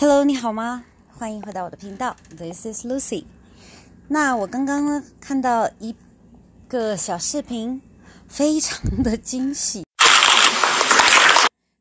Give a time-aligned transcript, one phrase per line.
[0.00, 0.86] Hello，你好吗？
[1.18, 3.24] 欢迎回到我的频道，This is Lucy。
[4.08, 5.94] 那我刚刚呢看到一
[6.66, 7.82] 个小视频，
[8.26, 9.84] 非常的惊喜，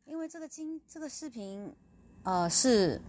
[0.06, 1.74] 因为这个惊这个视频，
[2.24, 3.00] 呃是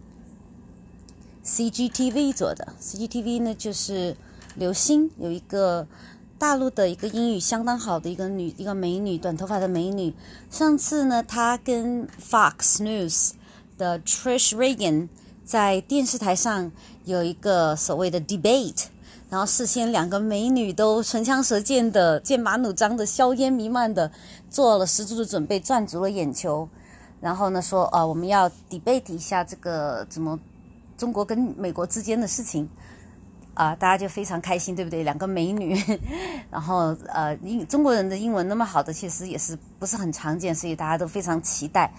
[1.43, 4.15] CGTV 做的，CGTV 呢就是
[4.55, 5.85] 刘星有一个
[6.39, 10.13] 大陆的一个英语相当好的一个女一个美女，短头发的美女。
[10.49, 13.31] 上次呢，她跟 Fox News
[13.81, 15.07] 的 Trish Regan
[15.43, 16.71] 在电视台上
[17.03, 18.85] 有一个所谓的 debate，
[19.27, 24.11] 然后事先两个美女都唇枪舌剑的、剑拔弩张的、硝烟弥漫的，
[24.51, 26.69] 做了十足的准备，赚足了眼球。
[27.19, 30.39] 然后呢，说啊，我们要 debate 一下这个怎么
[30.95, 32.69] 中国跟美国之间的事情。
[33.53, 35.03] 啊，大家就非常开心，对不对？
[35.03, 35.77] 两个美女，
[36.49, 41.93] 然后呃，英中国人的英文那么好的，其实也是不是很常见，所以大家都非常期待。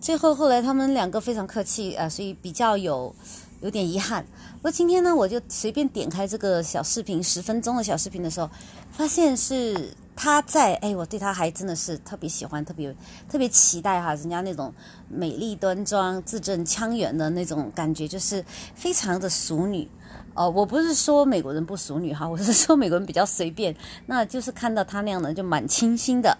[0.00, 3.14] 最后后来他们两个非常客气，呃，所以比较有
[3.60, 4.24] 有点遗憾。
[4.56, 8.48] 不过今天呢，我就随便点开这个小视频，十分钟的小视频的时候，
[8.90, 12.94] 发现是他在，哎，我对他还真的是特别喜欢，特别
[13.28, 14.72] 特别期待哈，人家那种
[15.08, 19.88] 美丽端庄、字正腔圆的那种感觉，就是非常的淑女。
[20.34, 26.36] 哦，我不是说美国人不淑女哈，我是说美国人比较随便，那就是看到他那样的就蛮清新的。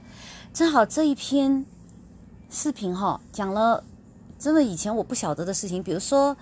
[0.53, 1.65] 正好这一篇
[2.51, 3.83] 视频哈，讲了
[4.39, 6.37] 真的以前我不晓得的事情，比如说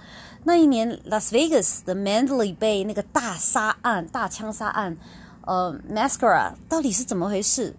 [0.44, 4.96] 那一年 Las Vegas 的 Mandalay Bay 那个大杀案、大枪杀案，
[5.42, 7.74] 呃，Mascara 到底是怎么回事？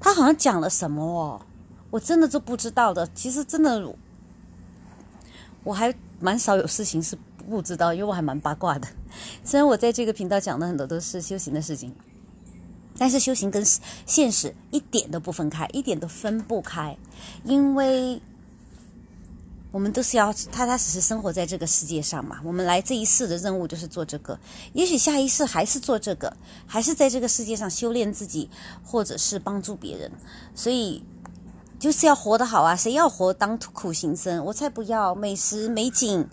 [0.00, 1.40] 他好像讲了什么哦，
[1.90, 3.06] 我真的就不知道的。
[3.14, 3.94] 其实真的，
[5.64, 7.16] 我还蛮少有事情是。
[7.48, 8.86] 不知道，因为我还蛮八卦的。
[9.42, 11.90] 虽然我在这个频道讲的很多都是修行的事情，
[12.98, 13.64] 但是修行跟
[14.04, 16.96] 现实一点都不分开，一点都分不开。
[17.44, 18.20] 因为
[19.70, 22.40] 我们都是要踏踏实实生活在这个世界上嘛。
[22.44, 24.38] 我们来这一世的任务就是做这个，
[24.72, 28.50] 也许下一世还是做这个，还是在这个世界上修炼自己，
[28.82, 30.10] 或者是帮助别人。
[30.54, 31.02] 所以
[31.78, 32.74] 就是要活得好啊！
[32.74, 34.42] 谁要活当苦行僧？
[34.42, 36.26] 我才不要美食美景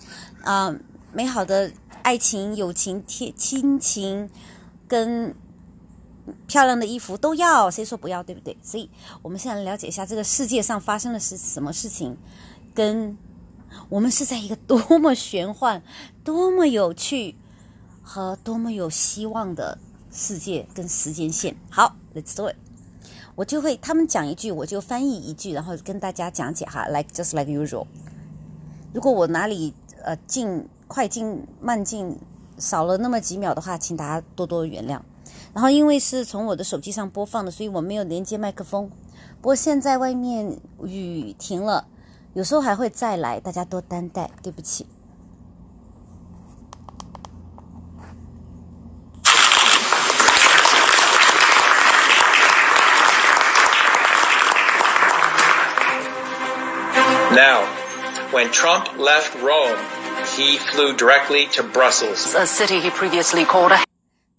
[0.43, 0.75] 啊！
[1.13, 1.71] 美好的
[2.01, 4.29] 爱情、友情、贴亲情，
[4.87, 5.35] 跟
[6.47, 8.23] 漂亮的衣服都要，谁说不要？
[8.23, 8.57] 对不对？
[8.61, 8.89] 所以，
[9.21, 12.17] 我们现在了解一下这个世界上发生的是什么事情，
[12.73, 13.17] 跟
[13.89, 15.81] 我们是在一个多么玄幻、
[16.23, 17.35] 多么有趣
[18.01, 19.77] 和多么有希望的
[20.11, 21.55] 世界跟时间线。
[21.69, 22.55] 好，Let's do it。
[23.35, 27.87] 我就会他们讲一句，我就翻译一句，然后跟大家讲解哈，like just like usual。
[28.93, 30.67] 如果我哪里呃进。
[30.87, 32.15] 快进慢进
[32.59, 35.01] 少了那么几秒的话，请大家多多原谅。
[35.55, 38.91] 然后因为是从我的手机上播放的，所以我没有连接麦克风。
[39.41, 41.87] 不过现在外面雨停了，
[42.33, 44.85] 有时候还会再来，大家多担待，对不起。
[57.31, 57.63] Now,
[58.33, 59.79] when Trump left Rome.
[60.35, 63.83] He flew directly to Brussels, a city he previously called a.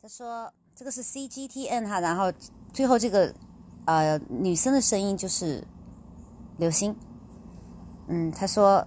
[0.03, 2.31] 他说这个是 CGTN 哈，然后
[2.71, 3.33] 最后这个
[3.87, 5.67] 呃女生的声音就是
[6.59, 6.95] 刘星。
[8.09, 8.87] 嗯，他说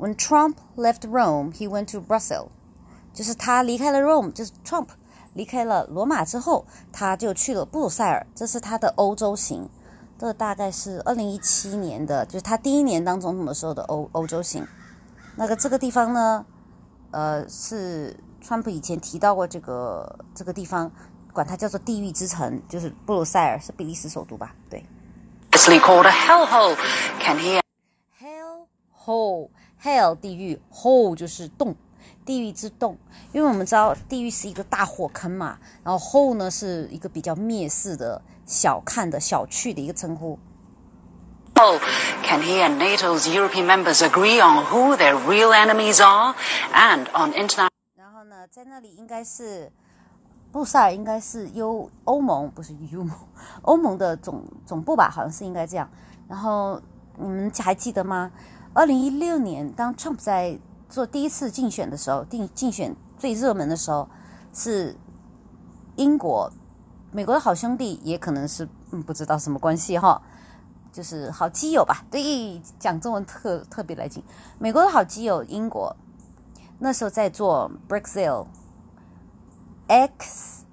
[0.00, 2.48] ，When Trump left Rome, he went to Brussels，
[3.14, 4.88] 就是他离开了 Rome，就是 Trump
[5.34, 9.70] 离开了罗马之后，他就去了布鲁塞尔，这是他的欧洲行。
[10.18, 14.66] 这大概是二零一七年的，就是他第一年当总统的时候的欧欧洲行。
[15.36, 16.44] 那个这个地方呢，
[17.12, 20.92] 呃，是川普以前提到过这个这个地方，
[21.32, 24.54] 管它叫做地狱之城，就是布鲁塞尔，是比利时首都吧？
[24.68, 24.84] 对。
[25.50, 26.76] called a hellhole.
[27.20, 27.60] Can he?
[28.20, 28.66] Hell
[29.04, 29.50] hole,
[29.82, 31.76] hell 地狱，hole 就是洞，
[32.24, 32.98] 地狱之洞。
[33.32, 40.38] 因为我们知道地狱是一个大火坑嘛，然后 hole 呢是一个比较蔑视的、小看的小觑的一个称呼。
[41.54, 41.78] Oh,
[42.24, 46.34] Can he and NATO's European members agree on who their real enemies are
[46.72, 47.68] and on international?
[47.94, 49.70] 然后呢，在那里应该是
[50.52, 53.16] 布塞尔，应该是欧欧盟，不是欧盟，
[53.62, 55.08] 欧盟的总总部吧？
[55.10, 55.88] 好像是应该这样。
[56.28, 56.80] 然后
[57.16, 58.30] 你们还记得吗？
[58.74, 60.58] 二零一六年，当 Trump 在
[60.90, 64.06] 做第一次竞选的时候，竞竞选最热门的时候
[64.52, 64.94] 是
[65.96, 66.52] 英国，
[67.10, 70.20] 美国的好兄弟，也可能是嗯不知道什么关系哈。
[70.92, 74.22] 就是好基友吧，对，讲中文特特别来劲。
[74.58, 75.96] 美国的好基友英国，
[76.78, 78.46] 那时候在做 Brexit
[79.87, 80.65] Brexit，X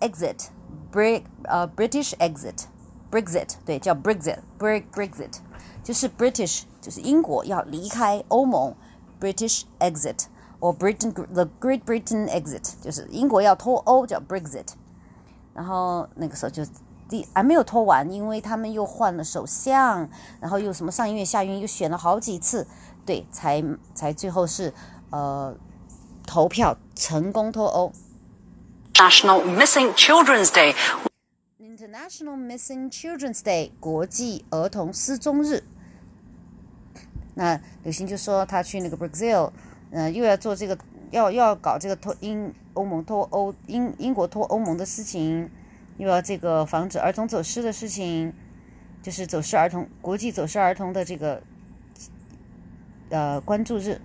[0.00, 0.48] exit
[0.92, 2.64] Brit 呃 British exit
[3.10, 5.38] Brexit 对叫 Brexit Brexit
[5.82, 8.74] 就是 British 就是英国要离开欧盟，
[9.20, 10.24] British exit，
[10.58, 14.68] 或 Britain the Great Britain exit，就是英国要脱欧叫 Brexit。
[15.52, 16.62] 然后那个时候就
[17.08, 20.08] 第还没有脱完，因为他们又换了首相，
[20.40, 22.66] 然后又什么上院下院又选了好几次，
[23.04, 23.62] 对，才
[23.94, 24.72] 才最后是
[25.10, 25.54] 呃
[26.25, 27.93] 投票成功脱欧。
[28.93, 30.73] National Missing Children's Day.
[31.59, 35.63] International Missing Children's Day 国际儿童失踪日。
[37.33, 39.51] 那刘星就说他去那个 Brazil，
[39.91, 40.77] 呃，又要做这个，
[41.11, 45.49] 要要搞这个脱英欧盟脱欧英英国脱欧盟的事情，
[45.97, 48.33] 又要这个防止儿童走失的事情，
[49.03, 51.43] 就是走失儿童国际走失儿童的这个
[53.09, 53.99] 呃关注日。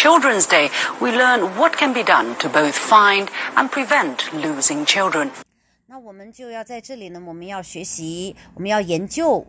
[0.00, 0.70] Children's Day,
[1.00, 5.30] we learn what can be done to both find and prevent losing children.
[5.86, 9.46] 那我们就要在这里呢，我们要学习，我们要研究，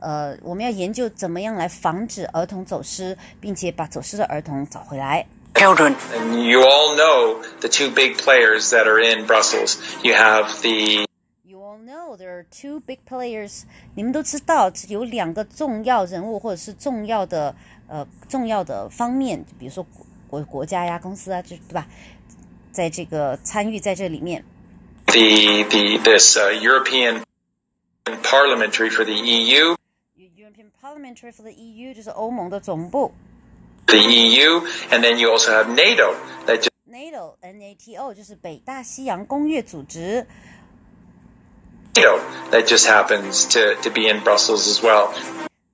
[0.00, 5.26] 呃，我们要研究怎么样来防止儿童走失，并且把走失的儿童找回来。
[5.54, 5.96] Children.
[6.14, 9.78] And you all know the two big players that are in Brussels.
[10.02, 11.06] You have the
[11.44, 13.62] You all know there are two big players。
[13.96, 17.56] 你们都知道有两个重要人物或者是重要的
[17.93, 21.87] 呃重要的方面，比如说国国国家呀、公司啊，这对吧？
[22.71, 24.43] 在这个参与在这里面。
[25.05, 27.21] the the this uh, European
[28.23, 29.75] Parliamentary for the E EU,
[30.35, 33.13] European Parliamentary for the EU 就是欧盟的总部
[33.85, 36.15] the EU, and then you also have NATO
[36.47, 40.25] that just，NATO NATO 就是北大西洋公约组织。
[41.93, 42.19] NATO
[42.49, 45.11] that just happens to, to be in Brussels as well.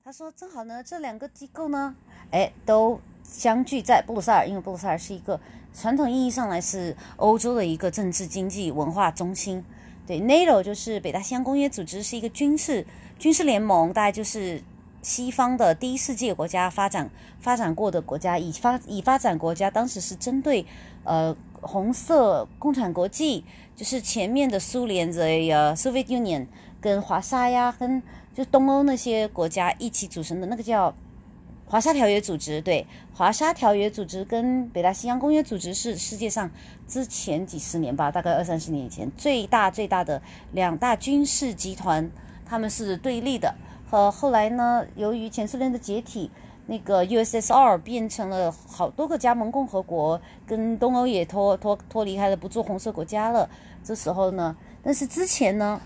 [0.03, 1.95] 他说：“正好呢，这两个机构呢，
[2.31, 5.39] 哎，都相聚在布鲁塞尔，因为布鲁塞尔是一个
[5.73, 9.63] 传统意义上来是欧洲的一个政治、经济、文化中心。
[10.05, 12.85] 对，NATO 就是北大西洋公约组织，是一个军事
[13.19, 14.61] 军事联盟，大概就是
[15.01, 17.09] 西方的第一世界国家发展
[17.39, 20.65] 发展过的国家，已发已发展国家，当时是针对
[21.03, 26.47] 呃红色共产国际，就是前面的苏联的呃 Soviet Union
[26.81, 28.01] 跟华沙呀，跟
[28.33, 30.91] 就东欧那些国家一起组成的那个叫
[31.69, 32.59] 华沙条约组织。
[32.59, 36.49] 对，华沙条约组织跟北大西洋公约组织是世界上
[36.87, 40.21] 之前几十年吧，大概二三十年以前最大最大的
[40.51, 42.11] 两大军事集团，
[42.45, 43.55] 他们是对立的。
[43.89, 46.29] 和后来呢，由于前苏联的解体。
[46.71, 53.49] 那个 USSR 变成了好多个加盟共和国，跟东欧也脱脱脱离开了，不做红色国家了。
[53.83, 55.81] 这时候呢，但是之前呢，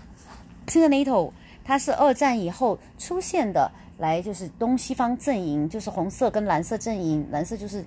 [0.66, 1.32] 这个 NATO
[1.64, 7.84] 它是二战以后出现的，来就是东西方阵营，就是红色跟蓝色阵营，蓝色就是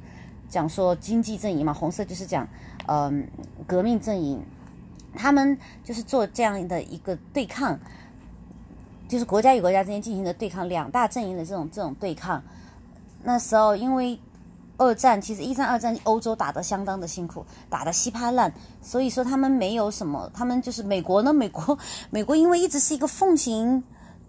[0.50, 2.48] 讲说经济阵营嘛，红色就是讲
[2.88, 3.28] 嗯、
[3.66, 4.42] 革命阵营，
[5.14, 7.78] 他们就是做这样的一个对抗，
[9.10, 12.42] 就是国家与国家之间进行的对抗，两大阵营的这种这种对抗。
[13.24, 14.18] 那时候因为
[14.78, 21.78] 二战，其实一战、二战欧洲打得相当的辛苦，打得稀巴烂，所以说他们没有什么，他们就是美国呢，美国
[22.10, 23.84] 美国因为一直是一个奉行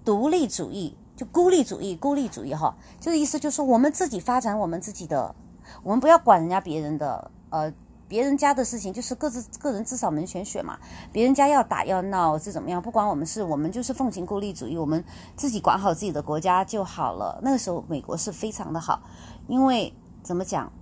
[0.05, 5.35] 独立主义，就孤立主义、孤立主义哈，就是意思就是说我们自己发展我们自己的，
[5.83, 7.71] 我们不要管人家别人的，呃。
[8.09, 10.79] 别人家的事情就是各自个人自扫门前雪嘛，
[11.13, 15.05] 别人家要打要闹是怎么样，不管我们是我们就是奉行孤立主义，我们
[15.37, 17.39] 自己管好自己的国家就好了。
[17.43, 19.03] 那个时候美国是非常的好，
[19.47, 19.93] 因为
[20.23, 20.73] 怎么讲，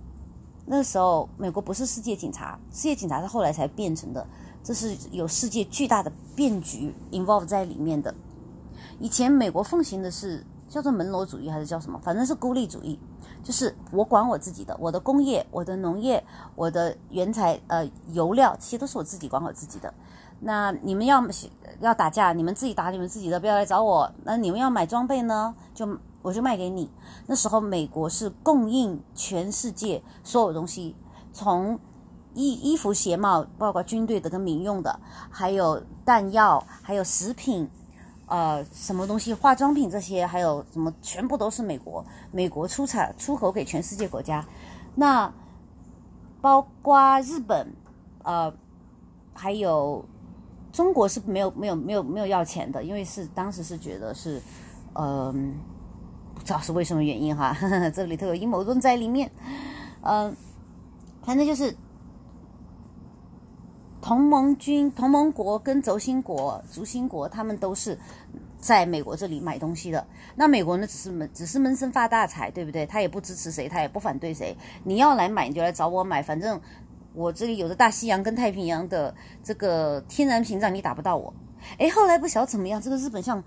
[0.67, 4.25] 那时候美国不是世界警察，世界警察是后来才变成的，
[4.63, 8.15] 这是有世界巨大的变局 involve 在里面的。
[8.99, 12.99] 以前美国奉行的是叫做门罗主义还是叫什么，反正是孤立主义。
[13.43, 16.21] 就是我管我自己的，我的工业、我的农业、
[16.55, 19.93] 我的原材呃油料，这些都是我自己管好自己的。
[20.39, 21.23] 那你们要
[21.79, 24.11] 要打架，你们自己打你们自己的，不要来找我。
[24.23, 26.89] 那你们要买装备呢，就我就卖给你。
[27.27, 30.95] 那时候美国是供应全世界所有东西，
[31.31, 31.79] 从
[32.33, 34.99] 衣衣服鞋帽，包括军队的跟民用的，
[35.29, 37.69] 还有弹药，还有食品。
[38.27, 44.45] 呃，什么东西，化妆品这些，还有什么，全部都是美国，美国出产出口给全世界国家。
[44.95, 45.31] 那
[46.41, 47.73] 包括日本，
[48.23, 48.53] 呃，
[49.33, 50.03] 还有
[50.73, 54.41] 中国是没有没有没有没有要钱的，因为是当时是觉得是，
[54.93, 55.35] 嗯、呃，
[56.35, 59.31] 不知道是为什么原因哈，呵 呵这里头有阴谋论在里面。
[60.01, 60.35] 嗯、
[61.23, 61.73] 反正就是。
[64.07, 67.99] 同盟军、同盟国跟轴心国、轴心国，他们都是
[68.57, 70.07] 在美国这里买东西的。
[70.37, 72.85] 那美国呢，只是闷，只是闷声发大财，对不对？
[72.85, 74.55] 他也不支持谁，他也不反对谁。
[74.85, 76.57] 你要来买，你就来找我买，反正
[77.13, 81.33] 我这里有着大西洋跟太平洋的这个天然屏障，你打不到我。
[81.77, 83.43] 哎，后来不晓得怎么样，这个日本像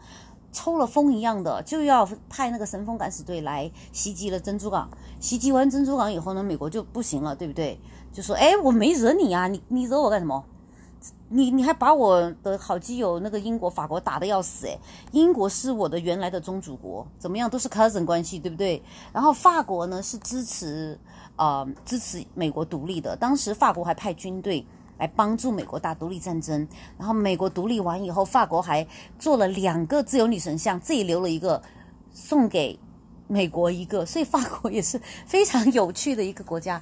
[0.52, 4.90] 抽了风一样的，就要派那个神风敢死队来袭击了珍珠港。
[5.20, 7.80] 袭击完珍珠港以后呢，美国就不行了，对不对？
[8.12, 10.44] 就说：“哎，我没惹你啊，你你惹我干什么？
[11.28, 14.78] 你你还把我的好基友那个英国、法国打得要死哎！
[15.12, 18.82] 英国是我的原来的宗主国，怎么样都是 cousin 关系，对不对？
[19.12, 20.98] 然后法国呢是支持
[21.36, 24.64] 呃支持美国独立的，当时法国还派军队。”
[25.00, 28.86] 来帮助美国打独立战争，然后美国独立完以后，法国还
[29.18, 31.62] 做了两个自由女神像，自己留了一个，
[32.12, 32.78] 送给
[33.26, 36.78] 美国一个，所以法国也是非常有趣的一个国家。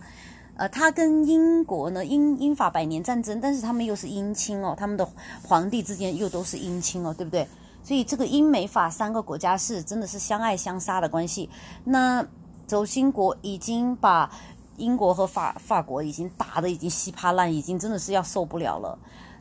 [0.58, 5.08] 呃，他跟英国呢，英英法百年战争，但是他们又是姻亲哦，他们的
[5.42, 7.48] 皇帝之间又都是姻亲哦，对不对？
[7.82, 11.48] 所以这个英美法三个国家是真的是相爱相杀的关系。
[11.84, 12.22] 那
[12.66, 14.30] 轴心国已经把。
[14.78, 18.96] 英国和法法国已经打得已经稀巴烂，已经真的是要受不了了。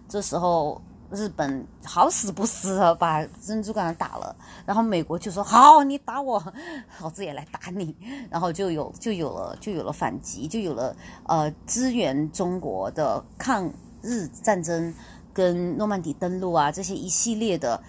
[0.10, 4.36] 这时候日本好死不死把珍珠港打了，
[4.66, 6.42] 然后美国就说：“好，你打我，
[7.02, 7.96] 老子也来打你。”
[8.30, 10.96] 然后就有就有了就有了反击，就有了
[11.26, 13.72] 呃支援中国的抗
[14.02, 14.94] 日战争
[15.34, 17.82] 跟诺曼底登陆啊这些一系列的。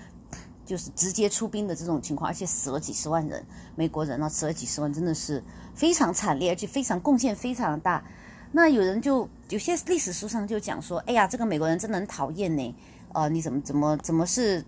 [0.68, 3.42] 就是直接出兵的这种情况，而且死了几十万人，
[3.75, 5.42] 美国人呢死了几十万，真的是
[5.75, 8.04] 非常惨烈，而且非常贡献非常大。
[8.52, 12.75] 那有人就有些历史书上就讲说，哎呀，这个美国人真的很讨厌呢，
[13.18, 14.64] 呃，你怎么怎么怎么是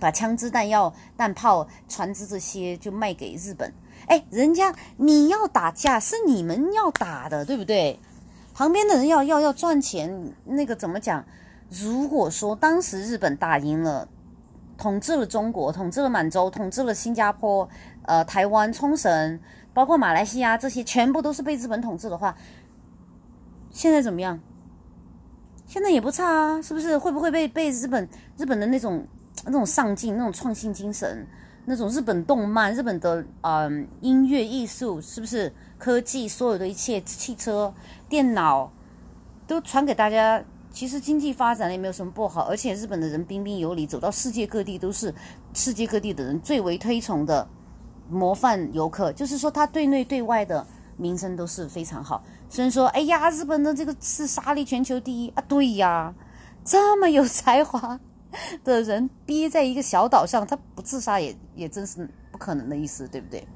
[0.00, 3.72] 把枪支弹药、弹炮、船只这些就卖给日本？
[4.06, 7.98] 哎，人家你要打架是你们要打的，对不对？
[8.54, 11.24] 旁边的人要要要赚钱，那个怎么讲？
[11.68, 14.08] 如果说当时日本打赢了。
[14.78, 17.66] 统治了中国，统治了满洲，统治了新加坡，
[18.02, 19.40] 呃，台湾、冲绳，
[19.72, 22.36] 包括马来西亚，这些全部都是被日本统治的话，
[23.70, 24.38] 现在怎么样？
[25.66, 26.96] 现在也不差啊，是不是？
[26.96, 28.08] 会不会被被日本
[28.38, 29.06] 日本的那种
[29.44, 31.26] 那种上进、那种创新精神、
[31.64, 37.72] 那种日本动漫、日本的嗯音乐艺术，是不是科技所有的一切汽车、
[38.08, 38.70] 电脑
[39.46, 40.42] 都传给大家？
[40.70, 45.14] 其实经济发展也没有什么不好，而且日本的人彬彬有礼，走到世界各地都是
[45.54, 47.48] 世界各地的人最为推崇的
[48.10, 49.10] 模范游客。
[49.14, 50.66] 就是说，他对内对外的
[50.98, 52.22] 名声都是非常好。
[52.48, 56.14] 虽然说，哎呀，日本的这个是杀力全球第一啊，对呀，
[56.64, 57.98] 这么有才华
[58.64, 63.46] 的人憋在一个小岛上，他不自杀也也真是不可能的意思，对不对？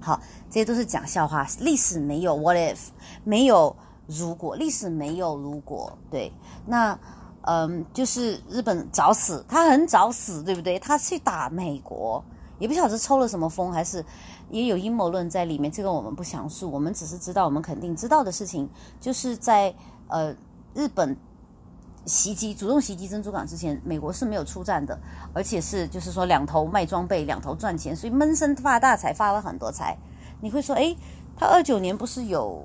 [0.00, 2.78] 好，这些都是讲笑话，历史没有 what if，
[3.24, 3.74] 没有。
[4.06, 6.30] 如果历史没有如果，对，
[6.66, 6.98] 那
[7.46, 10.78] 嗯，就是日本找死，他很找死，对不对？
[10.78, 12.22] 他去打美国，
[12.58, 14.04] 也不晓得抽了什么风，还是
[14.54, 15.70] 也有阴谋论在里面。
[15.70, 18.68] 这个我们不详述，我们只是知道，我们肯定知道的事情，
[19.00, 19.74] 就是在
[20.08, 20.32] 呃
[20.74, 21.16] 日本
[22.06, 24.98] 袭击、主动袭击珍珠港之前，美国是没有出战的，
[25.32, 29.98] 而且是就是说两头卖装备，两头赚钱，所以闷声发大财，发了很多财。
[30.40, 30.96] 你会说，诶，
[31.36, 32.62] 他二九年不是有？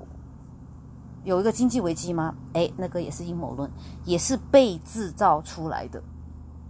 [1.22, 2.34] 有一个经济危机吗？
[2.54, 3.70] 哎，那个也是阴谋论，
[4.06, 6.02] 也是被制造出来的。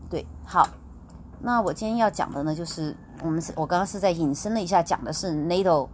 [0.09, 0.69] 对，好，
[1.43, 5.89] 那我今天要讲的呢，就是我们我刚刚是在引申了一下，讲的是 NATO，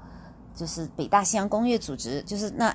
[0.54, 2.74] 就是北大西洋工业组织，就是那。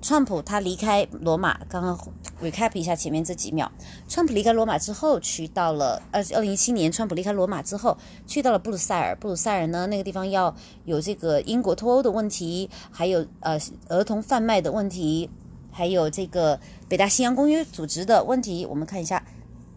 [0.00, 1.98] 川普他离开罗马，刚刚
[2.40, 3.68] recap 一下前面这几秒。
[4.06, 9.16] 川普离开罗马之后，去到了二二零一七年，川普离开罗马之后，去到了布鲁塞尔。
[9.16, 10.54] 布鲁塞尔呢，那个地方要
[10.84, 15.28] 有这个英国脱欧的问题，还有呃儿童贩卖的问题，
[15.72, 18.64] 还有这个北大西洋公约组织的问题。
[18.64, 19.20] 我们看一下，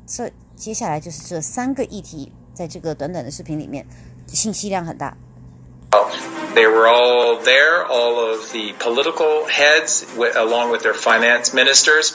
[0.05, 3.83] 这接下来就是这三个议题，在这个短短的视频里面，
[4.27, 5.17] 信息量很大。
[6.53, 12.13] They were all there, all of the political heads, along with their finance ministers.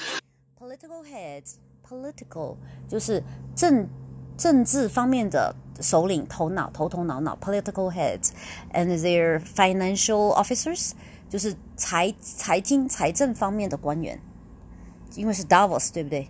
[0.61, 2.55] Political heads, political
[2.89, 3.21] 就是
[3.57, 3.89] 政
[4.39, 8.29] 政治方面的首领、头脑、头头脑脑，political heads,
[8.73, 10.93] and their financial officers
[11.29, 14.21] 就是财财经财政方面的官员，
[15.17, 16.29] 因为是 Davos，对不对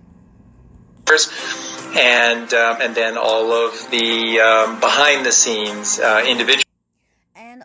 [1.94, 6.64] ？And um, and then all of the um, behind the scenes uh, individuals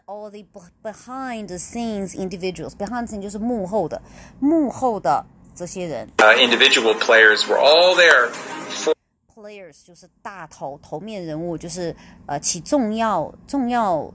[0.07, 0.45] all the
[0.83, 2.75] behind the scenes individuals.
[2.75, 4.01] Behind the scenes 就是幕后的，
[4.41, 6.09] 幕后的这些人。
[6.19, 8.31] Uh, individual players were all there.
[9.35, 11.95] Players 就是大头头面人物，就是
[12.27, 14.13] 呃起重要重要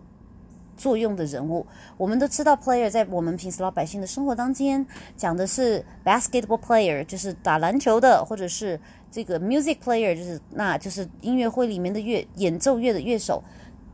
[0.77, 1.65] 作用的人物。
[1.97, 4.85] 我们都知道，player 在我们平时老百姓的生活当中
[5.17, 8.79] 讲的是 basketball player，就是打篮球的，或者是
[9.16, 13.42] 这个 music player，就是那就是音乐会里面的乐演奏乐的乐手。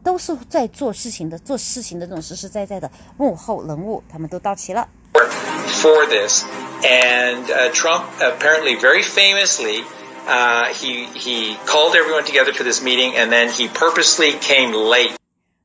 [0.02, 4.88] 都是在做事情的，做事情的这种实实在在的幕后人物，他们都到齐了。
[5.12, 6.43] For this,
[6.83, 9.85] and uh, Trump apparently very famously
[10.26, 15.12] uh, he he called everyone together for this meeting, and then he purposely came late.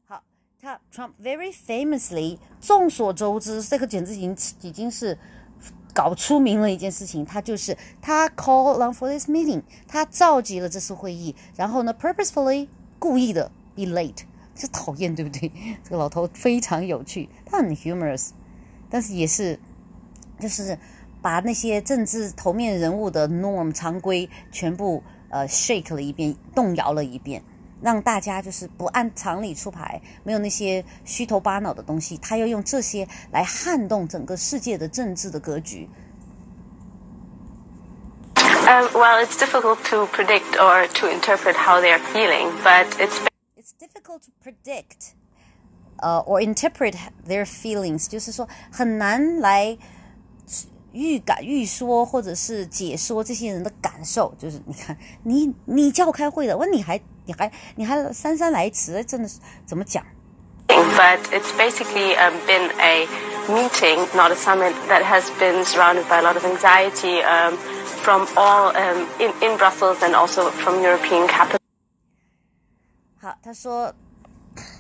[0.07, 0.21] 好，
[0.61, 5.17] 他 Trump very famously，众所周知，这个简直已经已经是
[5.97, 7.25] 搞出名了一件事情。
[7.25, 12.67] 他就是他 call on for this meeting，他召集了这次会议，然后呢，purposefully
[12.99, 14.19] 故意的 be late，
[14.53, 15.51] 是讨厌对不对？
[15.83, 18.29] 这个老头非常有趣，他很 humorous，
[18.91, 19.59] 但是也是
[20.39, 20.77] 就是
[21.19, 27.41] 把那些政治头面人物的 norm 常规全部呃 shake 了一遍，动摇了一遍。
[27.81, 35.89] 让大家就是不按常理出牌，没有那些虚头巴脑的东西，他要用这些来撼动整个世界的政治的格局。
[38.35, 43.13] Um, well, it's difficult to predict or to interpret how they are feeling, but it's
[43.55, 45.13] It's difficult to predict,
[45.97, 46.95] 呃、or interpret
[47.27, 49.77] their feelings，就是说很难来
[50.93, 54.33] 预感、预说或者是解说这些人的感受。
[54.37, 60.03] 就是你看，你你叫我开会的，问你还你还你还姗姗来迟，真的是怎么讲
[60.67, 63.05] ？but it's basically um, been a
[63.49, 67.57] meeting, not a summit, that has been surrounded by a lot of anxiety um,
[68.01, 71.59] from all um, in, in Brussels and also from European capitals.
[73.19, 73.93] 好，他说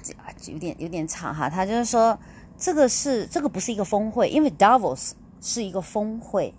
[0.01, 2.17] 这啊有点有点长哈，他就是说
[2.57, 5.11] 这个是这个不是一个峰会，因为 Davos
[5.41, 6.53] 是一个峰会，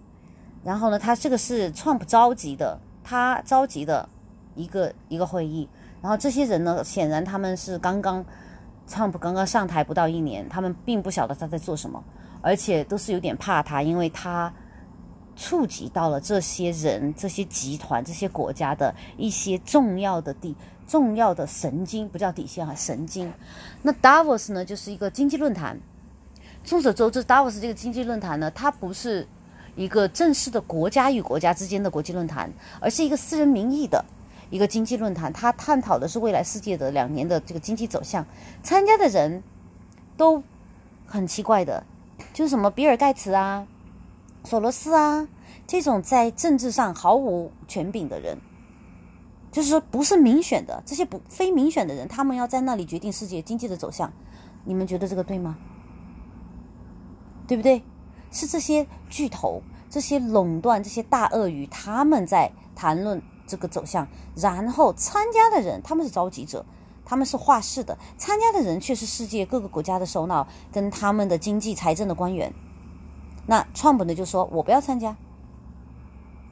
[0.62, 4.08] 然后呢，他这个是 Trump 召集的，他召集的
[4.54, 5.68] 一个一个会议，
[6.02, 8.24] 然后这些人呢，显然他们是刚刚
[8.88, 12.02] Trump 刚刚上台不到一年，他们并不晓得他在做什么，
[12.40, 14.52] 而且都是有点怕他，因为他。
[15.40, 20.52] 触及到了这些人、这些集团、这些国家的一些重要的地、
[20.84, 23.32] 重要的神经，不叫底线啊，神经。
[23.80, 25.78] 那 Davos 呢，就是一个经济论坛。
[26.64, 29.24] 众所周知，Davos 这个经济论坛呢，它不是
[29.76, 34.04] 一个正式的国家与国家之间的国际论坛，而是一个私人名义的
[34.50, 35.32] 一个经济论坛。
[35.32, 38.26] 他探讨的是未来世界的两年的这个经济走向。
[38.62, 39.42] 参加的人
[40.16, 40.42] 都
[41.06, 41.84] 很奇怪的，
[42.32, 43.66] 就是什么比尔盖茨啊。
[44.44, 45.28] 索罗斯啊，
[45.66, 48.38] 这种在政治上毫无权柄的人，
[49.50, 54.10] 就是不是民选的，这些不非民选的人，他们要在那里决定世界经济的走向，
[54.64, 55.58] 你们觉得这个对吗？
[57.46, 57.82] 对不对？
[58.30, 64.06] 是这些巨头、这些垄断、这些大鳄鱼，他们在谈论这个走向，
[64.36, 66.64] 然后参加的人他们是召集者，
[67.04, 72.52] 他们是话事的，参加的人却是世界各个国家的首脑跟他们的经济财政的官员。
[73.46, 75.16] 那创本的就说：“我不要参加，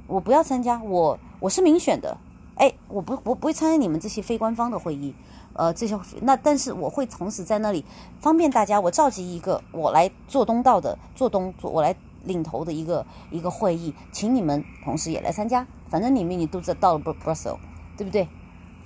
[0.07, 2.17] 我不要参加，我我是民选的，
[2.55, 5.15] 哎，我不我不会参加你们这些非官方的会议，
[5.53, 7.85] 呃，这些那但是我会同时在那里
[8.19, 11.95] 方便大家，我召集一个我来做东道的，做东做我来
[12.27, 17.59] 领头的一个一个会议，请你们同时也来参加，反正你们你都知道到了 Brussels，
[17.97, 18.29] 对不对？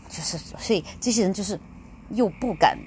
[0.09, 1.59] 就是所以这些人就是
[2.11, 2.79] 又不敢。”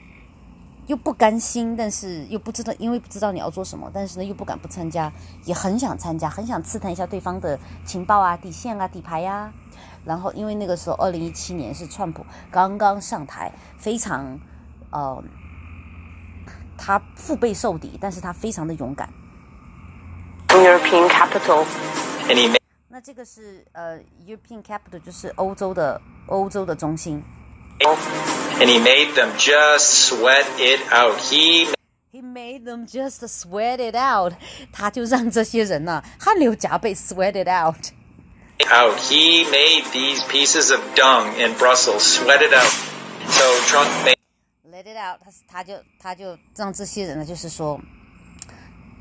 [0.85, 5.09] 又不甘心，但是又不知道，因为不知道你要做什么，但是呢又不敢不参加，
[5.45, 9.53] 也很想参加，很想刺探一下对方的情报啊、底线啊、底牌呀、
[10.03, 14.37] 然后因为那个时候，二零一七年是川普刚刚上台，非常
[14.89, 15.23] 呃，
[16.77, 19.07] 他腹背受敌，但是他非常的勇敢。
[20.52, 21.64] European capital.
[22.28, 27.22] And he made 那这个是呃 European capital，就是欧洲的欧洲的中心。
[28.61, 31.18] and he made them just sweat it out.
[31.20, 31.68] He
[32.11, 34.33] He made them just sweat it out，
[34.72, 37.92] 他就让这些人呐、汗流浃背，sweat it out。
[38.72, 38.98] out.
[38.98, 42.72] He made these pieces of dung in Brussels sweat it out.
[43.28, 44.16] So Trump made
[44.72, 47.81] Let it out，他他就他就让这些人呢，就是说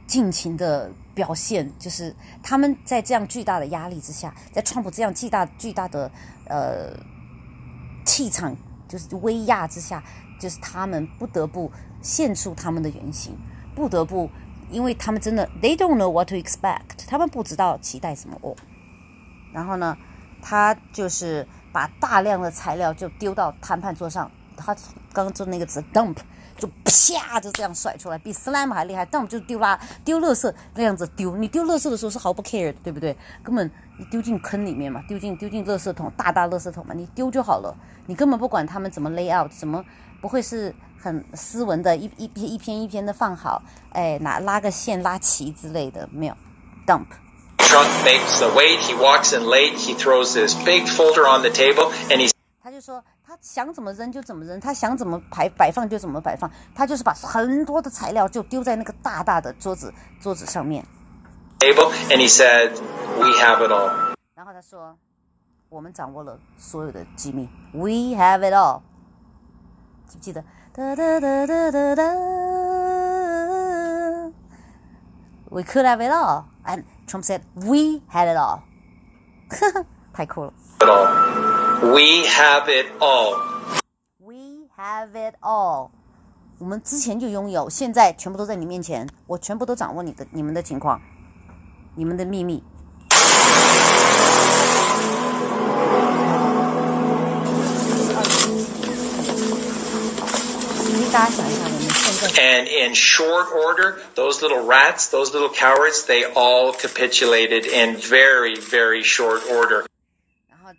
[0.07, 6.11] 尽情的表现，就是他们在这样巨大的压力之下，在川普这样巨大巨大的
[6.47, 6.95] 呃
[8.05, 8.55] 气场
[8.89, 10.03] 就是威压之下，
[10.39, 11.71] 就是他们不得不
[12.03, 13.37] 现出他们的原型，
[13.75, 14.29] 不得不，
[14.71, 18.55] 因为他们真的 they don't know what to expect，他们不知道期待什么哦。
[19.53, 19.97] 然后呢，
[20.41, 24.75] 他就是把大量的材料就丢到谈判桌上，他
[25.13, 26.17] 刚刚做那个词 dump，
[26.59, 29.05] 就啪就这样甩出来，比 slam 还厉害。
[29.05, 33.17] 但我们就丢垃丢垃圾那样子丢，你丢垃圾的时候是毫不 care 的，对不对？
[33.43, 37.75] 根本你丢进坑里面嘛，丢进丢进垃圾桶，大大垃圾桶嘛，你丢就好了，
[38.07, 39.85] 你根本不管他们怎么 lay out，怎么
[40.21, 46.37] 不会是很斯文的，一一篇一篇一篇的放好，哎，拿拉个线拉齐之类的，没有
[46.87, 47.07] dump。
[47.59, 48.81] Trump makes the wait.
[48.81, 49.77] He walks in late.
[49.77, 52.31] He throws this big folder on the table, and he
[52.63, 53.03] 他就说
[53.33, 59.91] 他想怎么扔就怎么扔，他想怎么摆摆放就怎么摆放，他就是把很多的材料就丢在那个大大的桌子
[60.21, 60.85] 桌子上面
[61.59, 62.73] ，table, and he said,
[63.19, 64.99] "We have it all." 然后他说
[65.71, 67.49] 我们掌握了所有的机密。
[67.73, 68.83] We have it all。
[70.07, 70.45] 记不记得？
[70.75, 72.03] 哒哒哒哒哒哒。
[75.49, 78.61] We could have it all, and Trump said we had it all.
[80.13, 80.53] 太酷了。
[81.82, 81.94] It all.
[81.94, 83.36] We have it all.
[84.20, 85.92] We have it all。
[86.60, 91.02] 我们之前就拥有，现在全部都在你面前，我全部都掌握你的、你们的情况，
[91.96, 92.64] 你们的秘密。
[100.80, 108.56] 所以大家想一下，我们现在 And in short order, those little rats, those little cowards, they all capitulated in very,
[108.56, 109.86] very short order.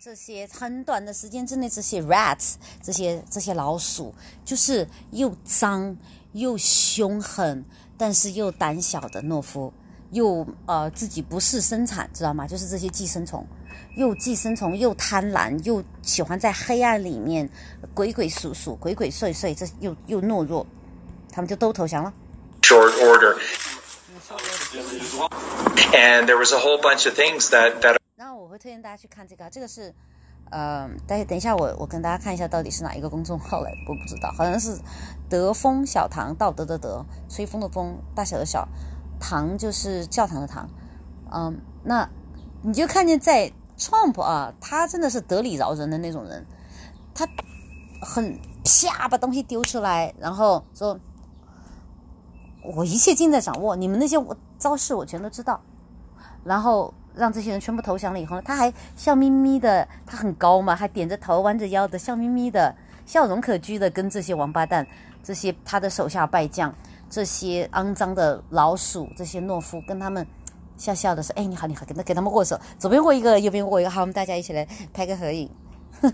[0.00, 5.96] 这些很短的时间之内，这些 rats，这些这些老鼠，就是又脏
[6.32, 7.64] 又凶狠，
[7.96, 9.72] 但是又胆小的懦夫，
[10.10, 12.46] 又呃自己不是生产，知道吗？
[12.46, 13.46] 就是这些寄生虫，
[13.96, 17.48] 又寄生虫又贪婪，又喜欢在黑暗里面
[17.92, 20.66] 鬼鬼祟祟、鬼鬼祟祟，这又又懦弱，
[21.30, 22.12] 他们就都投降了。
[22.62, 23.38] Short order.
[25.92, 27.96] And there was a whole bunch of things that, that
[28.54, 29.92] 会推荐大家去看这个，这个是，
[30.48, 34.78] 呃，等等一下我我跟大家看一下到底是哪一个公众号来，我不知道，好像是
[35.28, 38.68] 德风小堂，道德的德，吹风的风，大小的小，
[39.18, 40.70] 堂就是教堂的堂，
[41.32, 42.08] 嗯，那
[42.62, 46.46] 你就看见在 Trump 啊，他真的是得理饶人的那种人，
[47.12, 47.26] 他
[48.00, 51.00] 很啪把东西丢出来，然后说，
[52.76, 55.60] 我一切尽在掌握，你们那些我招式我全都知道，
[56.44, 62.74] 然后让这些人全部投降了以后呢，他还笑眯眯的，他很高嘛，还点着头弯着腰的，笑眯眯的，
[63.06, 64.86] 笑容可掬的跟这些王八蛋、
[65.22, 66.74] 这些他的手下败将、
[67.08, 70.26] 这些肮脏的老鼠、这些懦夫，跟他们
[70.76, 75.48] 笑笑的说：“哎，你好，你好，给他给他们握手，左边握一个，右边握一个，好，我们大家一起来拍个合影。”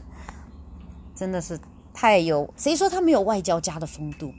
[1.17, 1.59] 真的是
[1.95, 4.33] 太有，谁说他没有外交家的风度？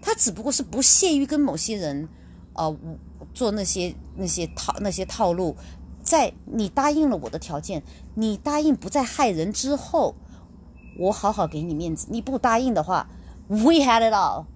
[0.00, 2.08] 他只不过是不屑于跟某些人，
[2.52, 2.76] 呃，
[3.32, 5.56] 做那些那些套那些套路。
[6.06, 7.82] 在你答应了我的条件，
[8.14, 10.14] 你答应不再害人之后，
[10.96, 12.06] 我好好给你面子。
[12.08, 13.08] 你不答应的话
[13.48, 14.46] ，We had it all，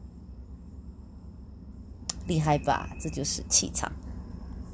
[2.28, 2.90] 厉害吧？
[3.00, 3.90] 这就是气场。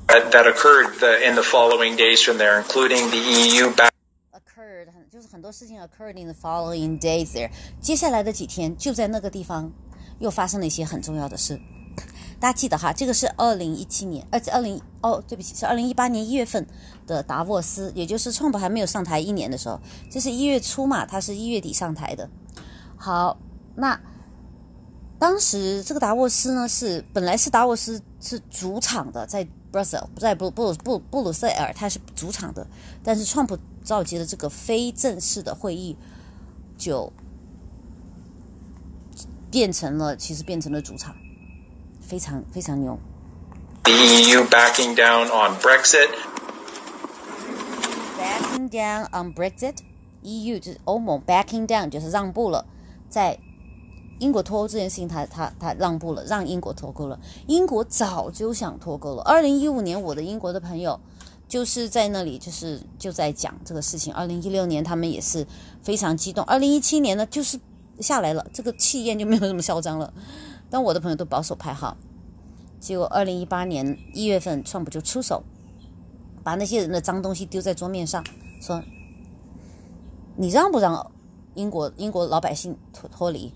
[0.09, 0.93] that, occurred
[1.27, 3.91] in the following days from there, including the EU back
[4.33, 7.51] occurred 就是很多事情 occurred in the following days there。
[7.81, 9.73] 接下来的几天就在那个地方
[10.19, 11.59] 又发生了一些很重要的事。
[12.39, 16.67] 大家记得哈，这个是二零一七年，而且二零哦，对不起，是二零一八年一月份
[17.07, 22.29] 的达沃斯，也就是川普还没有上台一年的时候，这是一月初嘛，他是一月底上台的。
[22.97, 23.39] 好，
[23.77, 24.01] 那
[25.17, 32.67] 当时这个达沃斯呢是本来是达沃斯是主场的，在 Brussels，在布布鲁布布鲁塞尔，它是主场的，
[33.05, 35.97] 但是川普召集的这个非正式的会议
[36.77, 37.13] 就
[39.53, 41.15] 变成了，其实变成了主场，
[42.01, 42.99] 非常非常牛。
[43.89, 46.09] EU backing down on Brexit.
[48.19, 52.67] Backing down on Brexit，EU 就是欧盟 backing down 就是让步了，
[53.09, 53.39] 在
[54.19, 57.17] 英国脱欧这件事情他，他他让步了，让英国脱钩了。
[57.47, 59.23] 英国早就想脱钩了。
[59.23, 60.99] 二零一五年，我的英国的朋友
[61.47, 64.13] 就是在那里，就是就在讲这个事情。
[64.13, 65.47] 二零一六年，他们也是
[65.81, 66.45] 非常激动。
[66.45, 67.61] 二零一七年呢，就是
[68.01, 70.13] 下来了，这个气焰就没有那么嚣张了。
[70.69, 71.97] 但我的朋友都保守派哈，
[72.87, 75.43] 结果二零一八年一月份，川普就出手，
[76.45, 78.25] 把那些人的脏东西丢在桌面上，
[78.63, 78.81] 说
[80.39, 81.11] ：“你让不让
[81.55, 83.53] 英国英国老百姓脱脱离？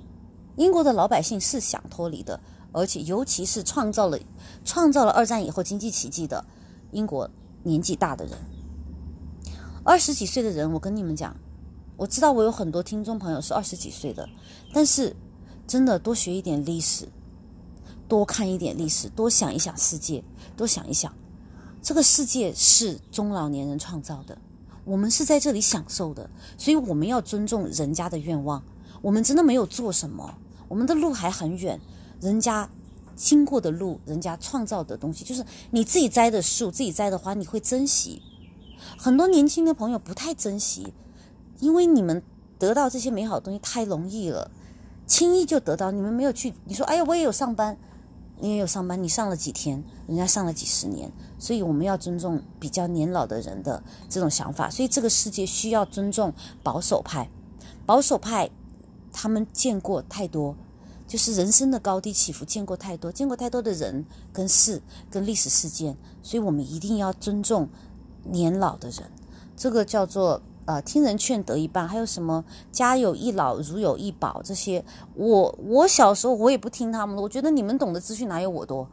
[0.57, 2.41] 英国的老百姓是想脱离的，
[2.73, 4.19] 而且尤其是创造了
[4.65, 6.45] 创造了二战以后经济奇迹的
[6.91, 7.31] 英国
[7.63, 8.37] 年纪大的人，
[9.85, 11.37] 二十几岁的人，我跟你们讲，
[11.97, 14.29] 我知道我有很多听众朋友是二十几岁的，
[14.75, 15.15] 但是
[15.69, 17.07] 真的多学一点历史，
[18.11, 20.25] 多看一点历史，多想一想世界，
[20.57, 21.15] 多想一想，
[21.81, 24.37] 这个世界是中老年人创造的，
[24.85, 28.61] 我们是在这里享受的，所以我们要尊重人家的愿望。
[29.01, 30.35] 我们真的没有做什么，
[30.67, 31.81] 我们的路还很远，
[32.21, 32.69] 人家
[33.15, 38.21] 经过的路，人家创造的东西，就是你自己栽的树，自己栽的花，你会珍惜。
[38.99, 40.93] 很多年轻的朋友不太珍惜，
[41.61, 42.21] 因为你们
[42.59, 44.51] 得到这些美好的东西太容易了，
[45.07, 45.93] 轻易就得到。
[45.93, 47.79] 你们没有去，你说，哎呀，我也有上班，
[48.41, 54.71] 你也有上班，你上了几天，人家上了几十年，所以我们要尊重比较年老的人的这种想法。
[54.71, 57.29] 所以这个世界需要尊重保守派，
[57.85, 58.51] 保守派
[59.13, 60.57] 他们见过太多。
[61.07, 67.69] 就是人生的高低起伏，见过太多，见过太多的人跟事跟历史事件，所以我们一定要尊重
[68.23, 69.11] 年老的人。
[69.57, 70.41] 这个叫做
[70.71, 74.85] 呃，听人劝得一半，还有什么家有一老如有一宝这些，
[75.17, 78.87] 我我小时候我也不听他们的，我觉得你们懂的资讯哪有我多，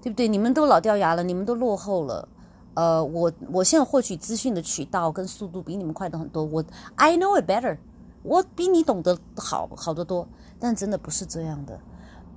[0.00, 0.28] 对不对？
[0.28, 2.28] 你们都老掉牙了，你们都落后了。
[2.74, 6.44] 呃，我我现在获取资讯的渠道跟速度比你们快的很多。
[6.44, 7.76] 我 I know it better，
[8.22, 10.28] 我比你懂得好好得多。
[10.60, 11.76] 但真的不是这样的。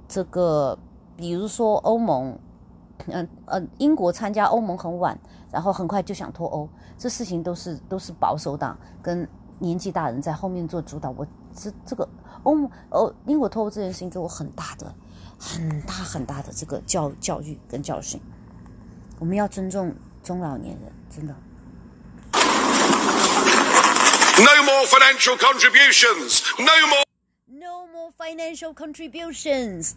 [0.08, 0.76] 这个，
[1.16, 2.36] 比如说欧盟，
[3.06, 5.20] 嗯呃，英国参加欧盟很晚，
[5.54, 9.26] 然后很快就想脱欧，这事情都是都是保守党跟
[9.60, 11.12] 年纪大人在后面做主导。
[11.12, 12.06] 我这这个
[12.44, 14.94] 欧盟哦，英国脱欧这件事情给我很大的、
[15.40, 18.20] 很大很大的这个教教育跟教训。
[19.20, 19.96] 我们要尊重。
[20.24, 21.36] 中老年人真的。
[24.40, 26.42] No more financial contributions.
[26.58, 27.04] No more.
[27.46, 29.96] No more financial contributions.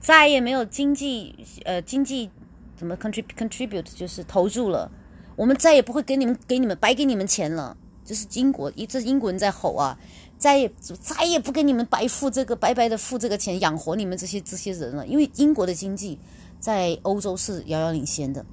[0.00, 2.32] 再也没有经济呃经济
[2.76, 4.90] 怎么 contribute contribute 就是投入了。
[5.36, 7.76] 我们再也不会给你们给你们白给你们钱了。
[8.04, 9.98] 这是英国一这英国人在吼啊！
[10.36, 15.06] 再也再也不给你们白付这个白白的付这个钱养活你们这些这些人了。
[15.06, 16.18] 因为英国的经济
[16.60, 18.44] 在欧洲是遥遥领先的。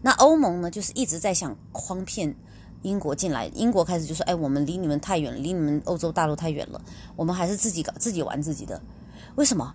[0.00, 2.34] 那欧盟呢，就是一直在想诓骗
[2.82, 3.46] 英国进来。
[3.48, 6.80] 英国开始就说：“哎，我们离你们太远了，离你们欧洲大陆太远了，
[7.16, 8.80] 我们还是自己搞，自己玩自己的。”
[9.36, 9.74] 为什么？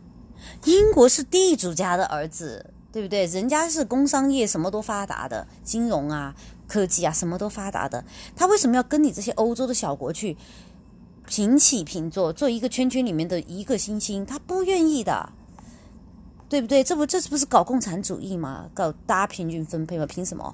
[0.65, 3.25] 英国是地主家的儿子，对不对？
[3.25, 6.35] 人家是工商业什么都发达的，金融啊、
[6.67, 8.03] 科技啊什么都发达的。
[8.35, 10.35] 他为什么要跟你这些欧洲的小国去
[11.27, 14.25] 平起平坐，做一个圈圈里面的一个星星？
[14.25, 15.31] 他不愿意的。
[16.49, 16.83] 对不对？
[16.83, 18.67] 这不这是不是搞共产主义吗？
[18.73, 20.05] 搞大家平均分配吗？
[20.07, 20.51] 凭什么？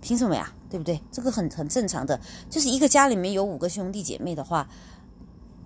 [0.00, 0.50] 凭什么呀？
[0.70, 0.98] 对不对？
[1.12, 4.66] 这个很很正常的，就是一个家里面有五个兄弟姐妹的话，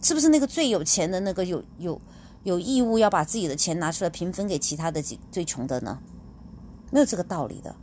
[0.03, 2.01] 是不是那个最有钱的那个有有
[2.43, 5.99] 有义务要把自己的钱拿出来平分给其他的几最穷的呢？
[6.91, 7.75] 没有这个道理的。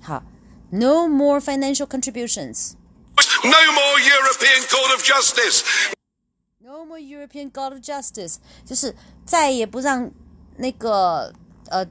[0.00, 0.22] 好
[0.70, 2.72] ，No more financial contributions.
[3.44, 5.62] No more European Court of Justice.
[6.58, 8.36] No more European Court of Justice.
[8.64, 10.10] 就是再也不让。
[10.56, 11.32] 那个
[11.70, 11.86] 呃，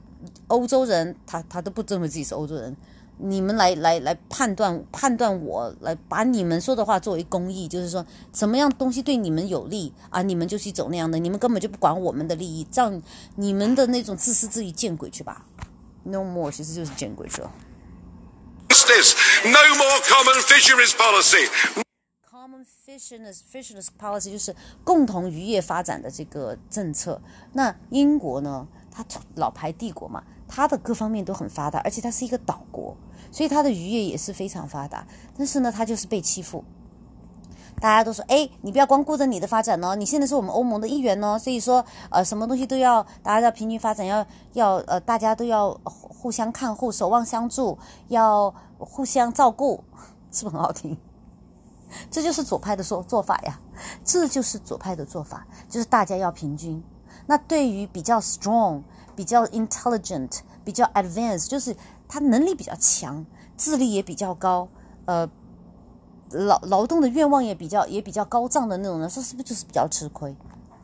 [0.46, 2.76] 欧洲人他他都不认为自己是欧洲人，
[3.22, 13.00] 你们来来来判断判断我，来把你们说的话作为公义，就是说什么样东西对你们有利啊，你们就去走那样的，你们根本就不管我们的利益，让
[13.36, 15.44] 你们的那种自私自利见鬼去吧
[16.04, 17.42] ！No more，其实就是见鬼去。
[17.42, 17.48] No
[19.76, 21.48] more common fisheries policy.
[22.28, 27.20] Common fisheries fisheries policy 就是共同渔业发展的这个政策。
[27.52, 28.66] 那英国呢？
[28.92, 29.04] 它
[29.36, 32.96] 老牌帝国嘛，它的各方面都很发达，而且它是一个岛国，
[33.30, 35.06] 所以它的渔业也是非常发达。
[35.36, 36.64] 但是呢，它就是被欺负。
[37.80, 49.82] 大家都说：“哎，你不要光顾着你的发展哦，你现在是我们欧盟的一员哦。”所以说，呃，什么东西都要大家要平均发展，要要呃，大家都要互相看护、守望相助，要互相照顾，
[50.30, 50.94] 是不是很好听？
[52.10, 53.58] 这就是左派的说做法呀，
[54.04, 56.82] 这就是左派的做法，就是大家要平均。
[57.26, 58.82] 那对于比较 strong、
[59.16, 61.74] 比较 intelligent、比较 advanced，就是
[62.10, 63.24] 他能力比较强、
[63.56, 64.68] 智力也比较高，
[65.06, 65.30] 呃，
[66.32, 70.34] 劳劳动的愿望也比较也比较高涨的那种人，说是不是就是比较吃亏？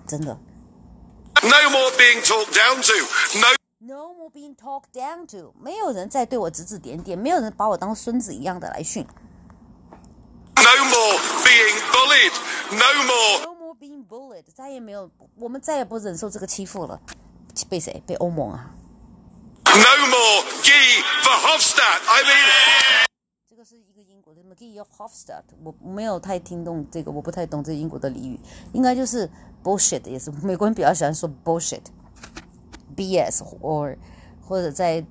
[0.06, 0.38] 真的。
[1.42, 2.92] No more being talked down to.
[3.40, 3.48] No.
[3.78, 5.52] No more being talked down to.
[5.60, 9.04] 没有人再对我指指点点，没有人把我当孙子一样的来训。
[10.54, 12.32] No more being bullied.
[12.70, 13.44] No more.
[13.44, 14.44] No more being bullied.
[14.54, 17.00] 再也没有，我们再也不忍受这个欺负了。
[17.68, 18.02] 被谁？
[18.06, 18.70] 被欧盟啊
[19.75, 22.01] ！No more Guy Verhofstadt.
[22.07, 23.05] I mean.
[23.49, 25.43] 这个是一个英国的 Guy Verhofstadt。
[25.63, 28.39] 我没有太听懂这个，我不太懂这英国的俚语，
[28.73, 29.29] 应该就是
[29.63, 33.95] bullshit，也是美国人比较喜欢说 bullshit，BS，或
[34.41, 35.05] 或者在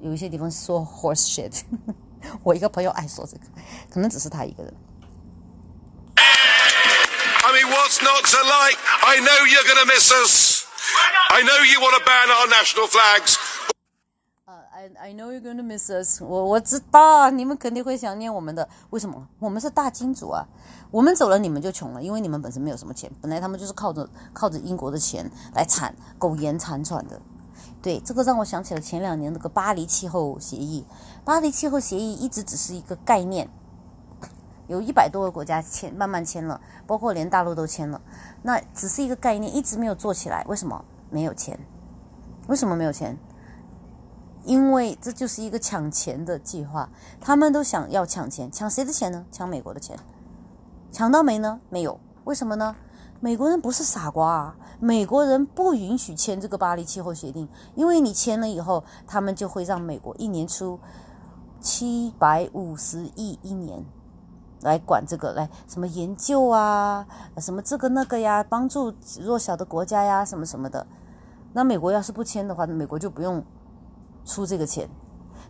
[0.00, 1.62] 有一些地方说 horse shit。
[2.42, 3.44] 我一个朋友爱说这个，
[3.90, 4.74] 可能只是他一个人。
[6.16, 8.78] I mean, what's not to like?
[9.02, 10.64] I know you're going to miss us.
[11.28, 13.36] I know you want to ban our national flags.
[14.79, 16.21] I I know you're gonna miss us.
[16.23, 18.69] 我我知道你们肯定会想念我们的。
[18.91, 19.27] 为什么？
[19.37, 20.47] 我们是大金主啊！
[20.89, 23.11] 我们走了，你们就穷了，因为你们本身没有什么钱。
[23.19, 27.19] 本来他们就是靠着靠着英国的钱来产苟延残喘的。
[27.81, 30.85] 对，这个让我想起了前两年那个巴黎气候协议。
[31.25, 33.49] 巴黎气候协议一直只是一个概念。
[34.67, 37.99] 有一百多个国家签，慢慢签了，包括连大陆都签了。
[38.43, 40.45] 那只是一个概念，一直没有做起来。
[40.47, 41.59] 为什么没有钱？
[42.47, 43.17] 为什么没有钱？
[44.43, 46.89] 因为这就是一个抢钱的计划。
[47.19, 49.25] 他们都想要抢钱，抢谁的钱呢？
[49.31, 49.97] 抢美国的钱。
[50.91, 51.59] 抢到没呢？
[51.69, 51.99] 没有。
[52.23, 52.75] 为什么呢？
[53.19, 54.55] 美国人不是傻瓜啊！
[54.79, 60.79] 美国人不允许签这个巴黎气候协定，因为你签了以后，他们就会让美国一年出
[61.59, 63.83] 七百五十亿一年。
[64.61, 67.05] 来管这个，来什么研究啊，
[67.37, 70.85] 什么这个那个呀，帮助弱小的国家呀，什么什么的。
[71.53, 73.43] 那美国要是不签的话，美国就不用
[74.29, 74.87] 出这个钱。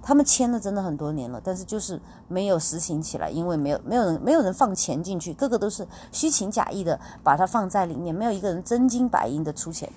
[0.01, 9.91] 他们签了真的很多年了，但是就是没有实行起来，因为没有没有人没有人放钱进去，个个都是虚情假意的把它放在里面，没有一个人真金白银的出钱。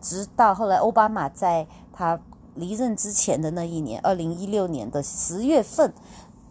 [0.00, 2.18] 直到后来奥巴马在他
[2.56, 5.94] 离任之前的那一年，二零一六年的十月份，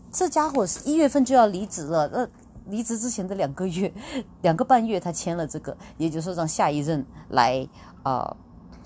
[0.10, 2.08] 这家伙是一月份就要离职了。
[2.14, 2.26] 呃，
[2.68, 3.94] 离职之前的两个月，
[4.42, 7.68] 两个半月，他签了这个，也就是说让下一任来
[8.04, 8.36] 啊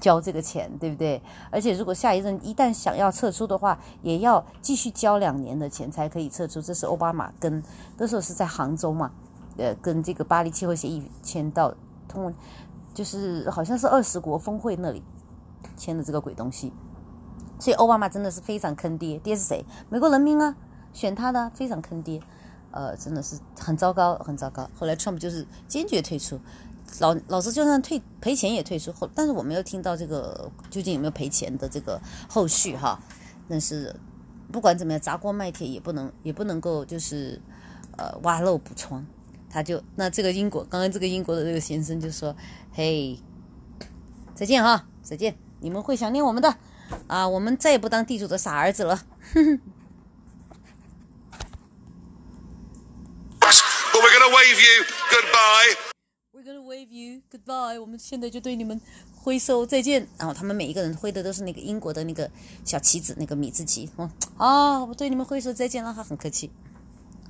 [0.02, 1.22] 交这个钱，对不对？
[1.50, 6.62] 而且如果下一任一旦想要撤出的话，也要继续交两年的钱才可以撤出。
[6.62, 7.64] 这是奥巴马跟
[7.98, 9.12] 那时候是在杭州嘛，
[9.58, 11.74] 呃，跟这个巴黎气候协议签到
[12.08, 12.34] 通过，
[12.94, 15.02] 就是好像是二十国峰会那里
[15.78, 16.74] 签的这个鬼东西。
[17.60, 19.64] 所以奥巴马真的是非常坑爹，爹是谁？
[19.88, 20.56] 美国人民啊，
[20.94, 22.20] 选他的非常坑爹，
[22.72, 24.68] 呃，真的是很糟糕，很糟糕。
[24.76, 26.40] 后来 Trump 就是坚决退出，
[27.00, 28.92] 老老师就算退赔钱也退出。
[28.92, 33.00] 后，但是我没有听到这个究竟有没有赔钱的这个后续哈。
[33.50, 33.96] 但是
[34.52, 37.42] 不管怎么样，砸锅卖铁也不能也不能够就是
[37.98, 39.06] 呃挖漏补疮。
[39.50, 42.36] 他就那这个英国刚刚这个英国的这个先生就说
[42.72, 43.20] ：“嘿，
[44.34, 46.56] 再见哈，再见，你们会想念我们的。”
[47.08, 49.02] 啊，我们再也不当地主的傻儿子了。
[53.40, 53.56] But
[53.94, 56.01] we're going to wave you goodbye.
[56.52, 57.80] Gonna wave you goodbye。
[57.80, 58.80] 我们现在就对你们
[59.16, 60.06] 挥手再见。
[60.18, 62.30] 然后他们每一个人挥的都是那个英国的那个
[62.66, 63.90] 小旗子，那个米字旗。
[63.96, 66.52] 哦，啊，我对你们挥手再见了，他很客气。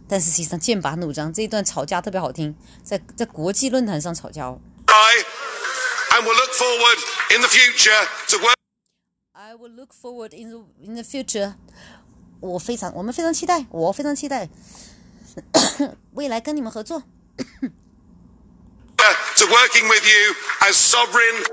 [0.08, 4.60] 但是实际上剑拔弩张，这一段吵架特别好听，在在国际论坛上吵架哦。
[4.88, 6.98] And will look forward
[7.36, 8.56] in the future to work.
[9.34, 11.54] I will look forward in the in the future。
[12.40, 14.50] 我非常，我们非常期待，我非常期待
[16.14, 17.04] 未来跟你们合作。
[19.37, 21.45] to working with you as sovereign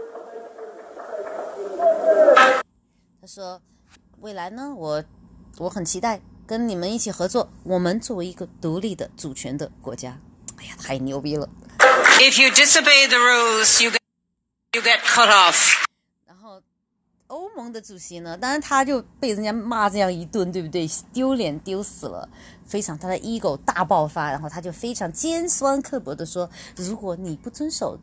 [3.21, 5.03] 他说：“未来呢，我
[5.57, 7.49] 我很期待跟你们一起合作。
[7.63, 10.19] 我们作为一个独立的主权的国家，
[10.57, 11.47] 哎呀，太牛逼了！
[12.19, 13.99] If you disobey the rules, you get,
[14.73, 15.85] you get cut off.
[17.28, 20.88] 欧盟的主席呢，当然他就被人家骂这样一顿，对不对？
[21.12, 22.26] 丢脸丢死了，
[22.64, 27.98] 非常他的 ego 大爆发，然后他就非常尖酸刻薄的说：如果你不遵守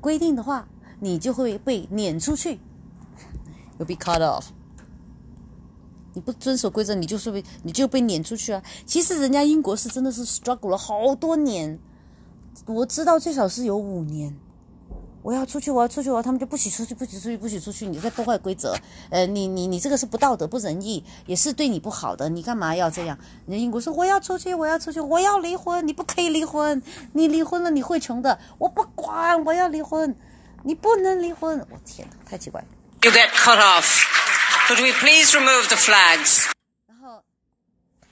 [0.00, 0.66] 规定的话，
[1.00, 2.58] 你就会被撵出去
[3.78, 4.46] ，you'll be cut off。”
[6.14, 8.62] 你不遵守规则，你就是被你就被撵出去啊！
[8.86, 11.78] 其实人家英国是真的是 struggle 了好多年，
[12.64, 14.34] 我知道最少是有五年。
[15.26, 17.84] 我要出去，我要出去，我要他们就不许出去，不许出去，不许出去！
[17.84, 18.76] 你在破坏规则，
[19.10, 23.18] 呃，你你你这个是不道德、不仁义，也是对你不好的，你干嘛要这样？
[23.44, 26.80] 人家英国说我要出去，我要出去，我要离婚，你不可以离婚，
[27.14, 30.14] 你离婚了你会穷的，我不管，我要离婚，
[30.62, 31.58] 你不能离婚！
[31.72, 32.68] 我天哪，太奇怪了。
[33.02, 34.04] You get cut off.
[34.68, 36.44] Could we please remove the flags?
[36.86, 37.22] 然后，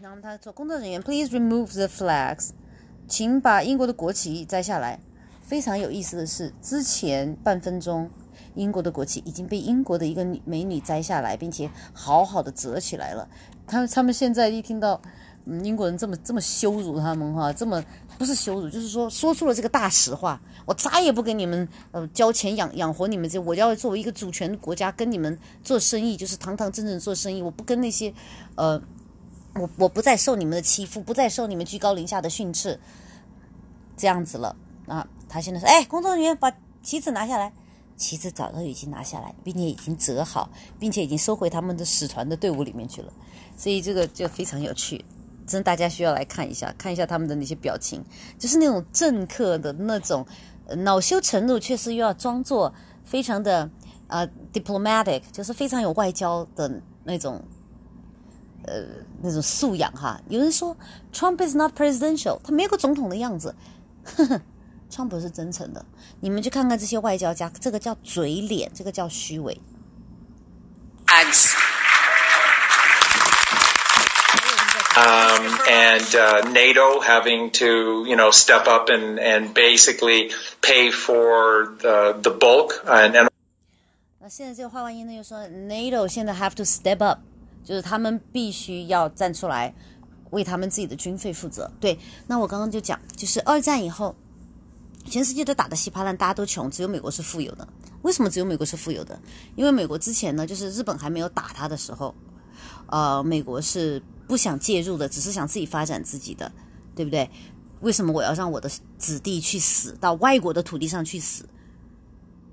[0.00, 2.50] 然后他说：“工作人员，please remove the flags，
[3.06, 4.98] 请把英国的国旗摘下来。”
[5.46, 8.10] 非常有意思的是，之前半分钟，
[8.54, 13.28] 英国的国旗已经被英国的一个美女摘下来，并且好好的折起来了。
[13.66, 15.00] 他他们现在一听到，
[15.44, 17.84] 嗯，英国人这么这么羞辱他们哈，这么
[18.18, 20.40] 不是羞辱，就是说说出了这个大实话。
[20.64, 28.12] 我再也不跟你们呃交钱养养活你们这，我要作为一个主权国家跟你们做生意，就是堂堂正正做生意，我不跟那些
[28.56, 28.82] 呃。
[29.56, 32.76] 我我不再受你们的欺负，不再受你们居高临下的训斥，
[33.96, 35.06] 这样子了啊！
[35.28, 37.52] 他现在说：“哎，工作人员把旗子拿下来。”
[37.96, 43.12] 旗子早就已经拿下来，并且已经折好，并且已经收回他们的使团的队伍里面去了。
[43.56, 45.04] 所以这个就非常有趣，
[45.46, 48.04] 真的大家需要来看一下，看一下他们的那些表情，
[48.38, 50.26] 就是那种政客的那种、
[50.78, 53.70] 恼羞成怒，却是又要装作非常的
[54.08, 57.40] 啊、diplomatic，就是非常有外交的那种。
[58.66, 58.82] 呃，
[59.20, 60.18] 那种素养哈。
[60.30, 60.74] 有人说
[61.12, 63.54] Trump is not presidential，他没有个总统的样子。
[64.02, 64.40] 呵 呵
[64.94, 65.84] ，Trump 是真诚的。
[66.20, 69.60] 你们去看看这些外交家，这个叫嘴脸，这个叫虚伪。
[74.96, 80.30] Um, and uh, NATO having to, you know, step up and, and basically
[80.62, 83.28] pay for the the bulk and, and
[84.20, 87.18] 那现在这个话外音呢，又说 NATO 现在 have to step up，
[87.64, 89.74] 就是他们必须要站出来，
[90.30, 91.68] 为他们自己的军费负责。
[91.80, 94.14] 对，那我刚刚就讲，就是二战以后，
[95.04, 97.66] 全世界都打得稀巴烂，大家都穷，只有美国是富有的。
[98.02, 99.18] 为什么只有美国是富有的？
[99.56, 102.14] 因为美国之前呢，就是日本还没有打他的时候，
[102.86, 106.50] 呃，美国是不想介入的，只是想自己发展自己的。
[106.96, 107.28] 对不对？
[107.80, 111.44] 为什么我要让我的子弟去死到外国的土地上去死？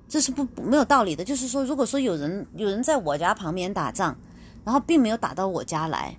[0.10, 1.24] 这是不没有道理的。
[1.24, 4.18] 就是说，如果说有人有人在我家旁边打仗，
[4.66, 6.18] 然后并没有打到我家来，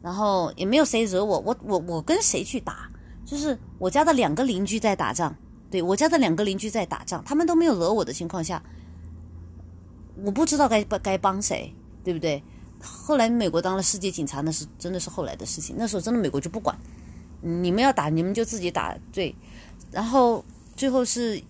[0.00, 2.88] 然后也没有谁惹我，我我我跟谁去打？
[3.26, 5.34] 就是我家的两个邻居在打仗，
[5.70, 8.62] 对我家的两个邻居在打仗，他们都没有惹我的情况下，
[10.24, 12.42] 我不知道该该帮谁，对不对？
[12.80, 15.74] 后来美国当了世界警察，那是真的是后来的事情。
[15.78, 16.78] 那时候真的美国就不管，
[17.40, 19.34] 你们要打你们就自己打，对。
[19.90, 20.44] 然后
[20.76, 21.42] 最后是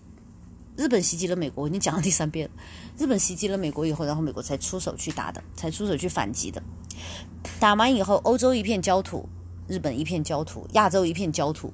[0.75, 2.53] 日本袭击了美国，我已经讲了第三遍了。
[2.97, 6.61] 日本袭击了美国以后，然后美国才出手去打的，才出手去反击的。
[7.59, 9.29] 打完以后，欧洲一片焦土，
[9.67, 11.71] 日本一片焦土，亚洲一片焦土，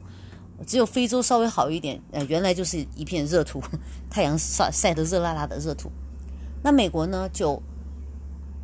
[0.66, 2.02] 只有非洲稍微好一点。
[2.12, 3.62] 呃，原来就是一片热土，
[4.10, 5.92] 太阳晒晒得热辣辣的热土。
[6.64, 7.62] 那美国呢，就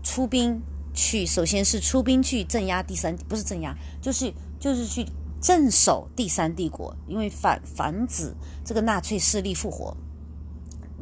[0.04, 0.62] 出兵。
[0.94, 4.30] 去，首先是出兵去镇压第三，不是镇压，就是
[4.60, 5.06] 就是去
[5.39, 8.36] 镇守第三帝国，因为反防止
[8.66, 9.96] 这个纳粹势力复活。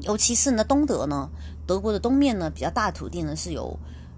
[0.02, 1.28] 尤其是呢，东德呢，
[1.66, 3.76] 德国的东面呢，比较大土地呢是由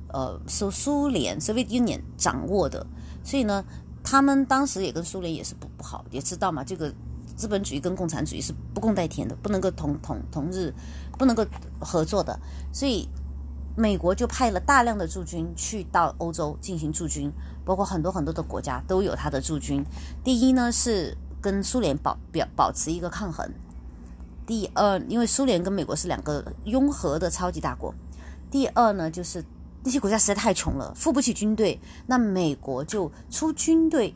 [0.10, 2.86] 呃受苏联 （Soviet Union） 掌握的，
[3.24, 3.64] 所以呢，
[4.04, 6.93] 他们当时也跟苏联也是不不好，也知道嘛，这个
[7.36, 10.74] 资本主义跟共产主义是不共戴天的，不能够同同同日，
[11.18, 11.45] 不能够
[11.80, 12.39] 合作的，
[12.74, 13.08] 所以。
[13.74, 17.32] 美国就派了大量的驻军去到欧洲进行驻军，
[17.64, 19.82] 包括很多很多的国家都有他的驻军。
[20.26, 23.47] 第一呢是跟苏联保表保持一个抗衡；
[24.45, 27.93] 第二，因为苏联跟美国是两个拥核的超级大国；
[28.52, 29.41] 第二呢就是
[29.84, 34.14] 那些国家实在太穷了，付不起军队，那美国就出军队，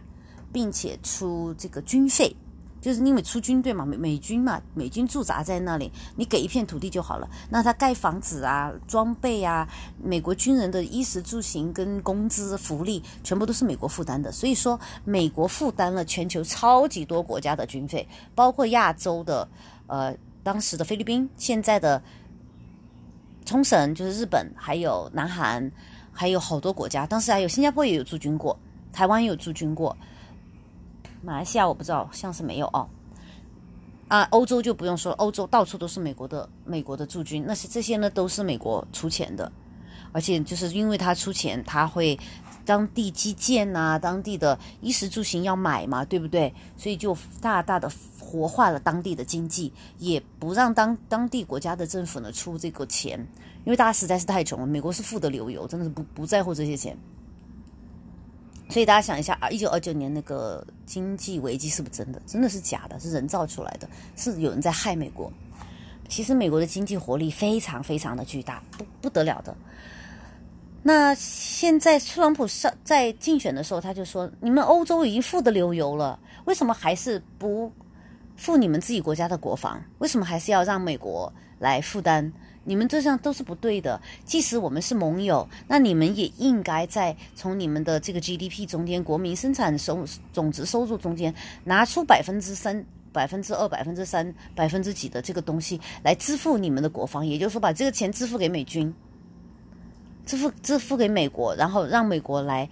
[0.52, 2.36] 并且出这个军费。
[2.82, 7.28] 就是因为出军队嘛，美美军嘛，美军驻扎在那里，你给一片土地就好了。
[7.50, 9.68] 那他盖房子啊、装备啊，
[10.04, 14.32] 美国军人的衣食住行跟工资福利，全部都是美国负担的。
[14.32, 19.50] 所以说，美国负担了全球超级多国家的军费，包括亚洲的，
[19.88, 22.00] 呃，当时的菲律宾，现在的
[23.46, 25.72] 冲绳就是日本，还有南韩，
[26.12, 27.06] 还有好多国家。
[27.06, 28.58] 当时还有新加坡也有驻军过，
[28.92, 29.96] 台湾也有驻军过。
[31.22, 32.88] 马来西亚我不知道，像是没有哦。
[34.08, 39.52] 啊，欧洲就不用说，欧洲到处都是美国的美国的驻军，那些这些呢都是美国出钱的，
[40.12, 42.18] 而且就是因为他出钱，他会
[42.66, 46.54] 当地基建呐，当地的衣食住行要买嘛，对不对？
[46.76, 47.90] 所以就大大的
[48.20, 53.20] 活化了当地的经济，也不让当当地国家的政府呢出这个钱，
[53.64, 56.98] 因为大家实在是太穷了，美国是富得流油，真的是不不在乎这些钱。
[58.68, 62.20] 所以大家想一下啊，一九二九年那个经济危机是不是真的？
[62.26, 65.32] 真的是假的，是人造出来的，是有人在害美国。
[66.10, 69.56] 其实美国的经济活力非常非常的巨大，不不得了的。
[70.88, 77.72] 那现在特朗普上在竞选的时候，他就说：“你们欧洲已经富得流油了，为什么还是不
[78.36, 79.84] 付你们自己国家的国防？
[79.98, 82.32] 为什么还是要让美国来负担？”
[82.66, 84.00] 你们这样都是不对的。
[84.26, 91.34] 即使我们是盟友，那你们也应该在从你们的这个 GDP 中间，国民生产收总值收入中间
[91.64, 97.26] 拿出百分之三、百分之二、百分之三、百分之几的这个东西来支付你们的国防。
[97.26, 98.94] 也就是说，把这个钱支付给美军，
[100.26, 102.70] 支付支付给美国，然后让美国来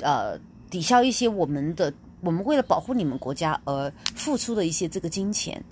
[0.00, 0.38] 呃
[0.70, 5.62] 抵消一些我们的我们为了保护你们国家而付出的一些这个金钱。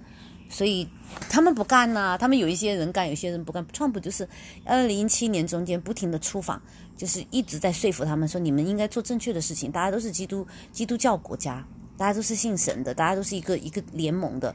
[0.51, 0.87] 所以
[1.31, 3.67] 他们不干呐，他们有一些人干，有些人不干。
[3.73, 4.29] 川普就是
[4.67, 6.61] 二零一七年中间不停的出访，
[6.95, 9.73] 就是一直在说服他们说，你们应该做正确的事情。
[9.73, 11.67] 大家都是基督基督教国家，
[11.97, 14.55] 大家都是信神的，大家都是一个一个联盟的。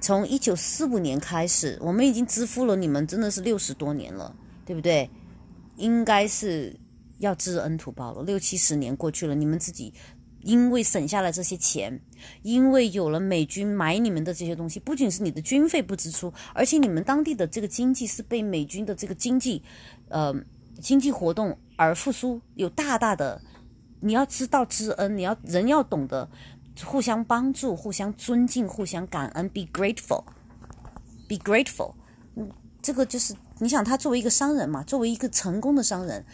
[0.00, 5.10] 从一九四五年开始，我们已经支付了你们真的是六十多年了，对不对？
[5.76, 6.78] 应该是
[7.18, 8.22] 要知恩图报了。
[8.22, 9.92] 六七十年过去了，你们自己。
[10.46, 11.98] 因为省下了这些钱，
[12.42, 19.62] 因为有了美军买你们的这些东西，不仅是你的军费不支出，而且你们当地的这个经济是被美军的这个经济，
[20.10, 20.34] 呃，
[20.82, 23.40] 经济活动而复苏，有大大的，
[24.00, 26.28] 你要知道知恩，你要人要懂得
[26.84, 31.94] 互相帮助、互相尊敬、互相感恩，be grateful，be grateful，
[32.36, 32.50] 嗯，
[32.82, 36.24] 这个就是你想他作为一个商人嘛，作为一个成功的商人。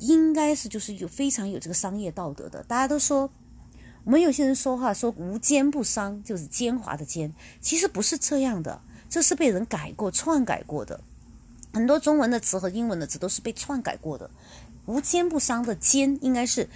[0.00, 2.62] 应该是就是有非常有这个商业道德的。
[2.64, 3.30] 大家都说，
[4.04, 7.32] 我们有些人说话说无奸不商，就是奸猾的奸，
[7.62, 11.00] 其实不是这样的，这是被人改过、篡改过的。
[11.72, 14.30] 很多中文的词和英文的词都是被篡改过的。
[14.84, 16.68] 无奸不商的奸应该是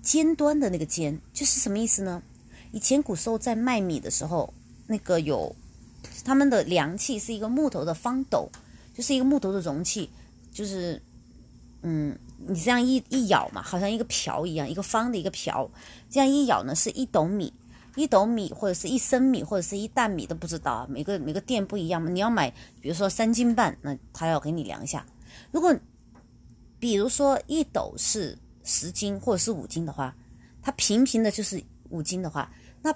[0.00, 2.22] 尖端的那个尖，就是什么意思呢？
[2.70, 4.54] 以前古时候在卖米的时候，
[4.86, 5.56] 那个有
[6.24, 8.48] 他们的量器是一个木头的方斗，
[9.00, 10.10] 就是一个木头的容器，
[10.52, 11.02] 就是
[11.82, 12.18] 嗯。
[12.42, 15.70] 你这样一一咬嘛，好像一个瓢一样，一个方的一个瓢，
[16.08, 17.52] 这样一咬呢，是一斗米，
[17.96, 22.08] 一斗米或者是一升米或者是一担米都不知道啊，每个每个店不一样嘛。
[22.08, 25.04] 你要买，比如说三斤半，那他要给你量一下。
[25.52, 25.76] 如果
[26.78, 30.16] 比如说一斗是十斤或者是五斤的话，
[30.62, 32.90] 它平平的就是五斤的话，那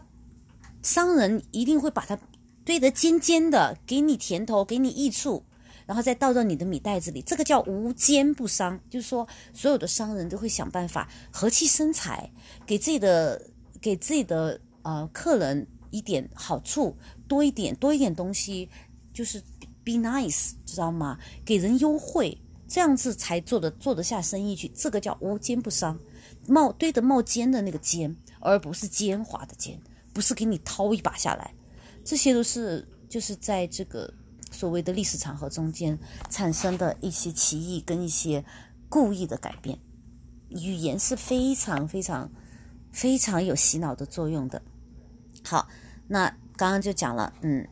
[0.80, 2.18] 商人一定会把它
[2.64, 5.44] 堆得尖尖的，给你甜头，给你益处。
[5.86, 12.30] 然后再倒到你的米袋子里，这个叫无奸不商，就是说所有的商人都会想办法和气生财，
[12.64, 13.40] 给自己的
[13.80, 16.96] 给自己的呃客人一点好处，
[17.28, 18.68] 多一点多一点东西，
[19.12, 19.38] 就是
[19.84, 21.18] be nice，知道吗？
[21.44, 25.98] 给人优惠，这样子才做得做得下生意去，这个叫无奸不商，
[26.48, 29.78] 冒堆得冒尖的那个尖，而不是奸猾的奸，
[30.14, 31.54] 不是给你掏一把下来，
[32.02, 34.10] 这些都是就是在这个。
[34.54, 35.98] 所谓的历史场合中间
[36.30, 38.44] 产生的一些歧义跟一些
[38.88, 39.76] 故意的改变，
[40.48, 42.30] 语言是非常非常
[42.92, 44.62] 非常有洗脑的作用的。
[45.42, 45.68] 好，
[46.06, 47.66] 那刚刚就讲了，嗯，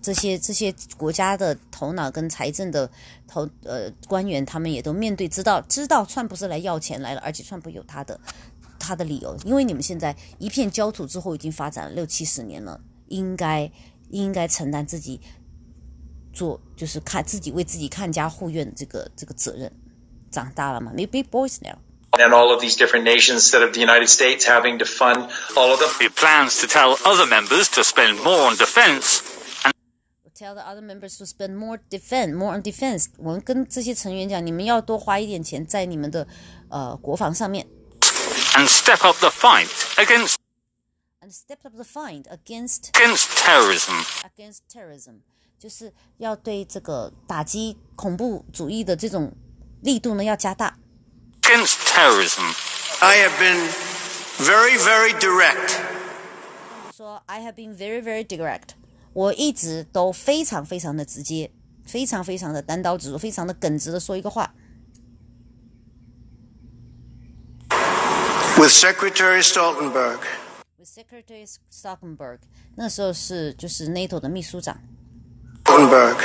[0.00, 2.88] 这些这些国家的头脑跟财政的
[3.26, 8.18] 头呃官员，他们也都面对知道知道川普是来要钱来了，而且川普有他的
[8.78, 13.70] 他的理由，因为你们现在一片焦土之后已经发展了六七十年了，应该
[14.10, 15.20] 应该承担自己。
[16.33, 19.71] 做就是看自己为自己看家护院的这个这个责任，
[20.31, 21.77] 长大了嘛，Maybe big boys now.
[22.11, 25.71] And all of these different nations instead of the United States having to fund all
[25.71, 25.89] of them.
[25.99, 29.21] He plans to tell other members to spend more on defense.
[29.63, 29.73] And
[30.33, 33.07] tell the other members to spend more defense, more on defense.
[33.17, 36.27] 我们跟这些成员讲，你们要多花一点钱在你们的
[36.69, 37.67] 呃国防上面。
[38.55, 40.35] And step up the fight against.
[41.21, 42.89] And step up the fight against.
[42.93, 44.03] Against terrorism.
[44.23, 45.21] Against terrorism.
[45.62, 49.32] 就是要对这个打击恐怖主义的这种
[49.82, 50.76] 力度呢要加大。
[51.42, 52.42] Against terrorism,
[53.00, 53.68] I have been
[54.38, 55.76] very, very direct.
[56.92, 58.70] 说 I have been very, very direct.
[59.12, 61.52] 我一直都非常非常的直接，
[61.86, 64.52] 非常非常的单刀直入，非常的耿直的说一个话。
[68.56, 70.18] With Secretary Stoltenberg.
[70.76, 72.38] With Secretary Stoltenberg.
[72.74, 74.76] 那时候是就是 NATO 的秘书长。
[75.71, 76.17] Stoltenberg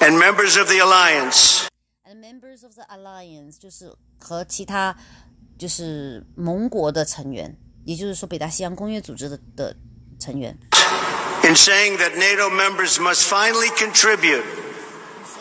[0.00, 1.68] and members of the alliance.
[2.04, 4.96] And members of the alliance 就是和其他
[5.56, 9.76] 就是盟国的成员，也就是说北大西洋公约组织的的
[10.18, 10.58] 成员。
[11.44, 14.44] In saying that NATO members must finally contribute.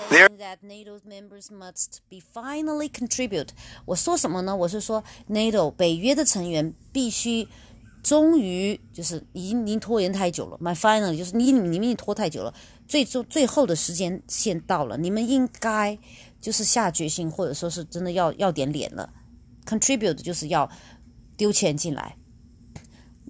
[0.09, 3.49] Saying that NATO members must be finally contribute。
[3.85, 4.55] 我说什么呢？
[4.55, 7.47] 我是说 NATO 北约的成员必须。
[8.03, 12.53] 终于就是已经已经拖延太久了，my final 就是你你们已经拖太久了，
[12.88, 15.96] 最终最后的时间线到了，你们应该
[16.40, 19.09] 就是下决心，或者说是真的要要点脸了
[19.64, 20.68] ，contribute 就是要
[21.36, 22.16] 丢钱进来。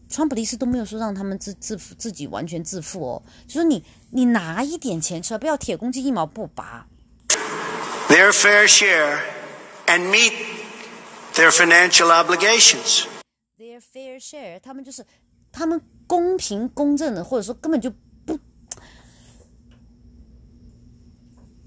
[0.08, 6.86] 川普的意思都没有说让他们自自自己完全自负哦，就说你你拿一点钱出来，不要铁公鸡一毛不拔。
[8.08, 9.20] Their fair share
[9.86, 10.32] and meet
[11.34, 13.04] their financial obligations.
[13.80, 15.04] Fair share，他们就是
[15.50, 17.90] 他们公平公正的，或者说根本就
[18.24, 18.38] 不，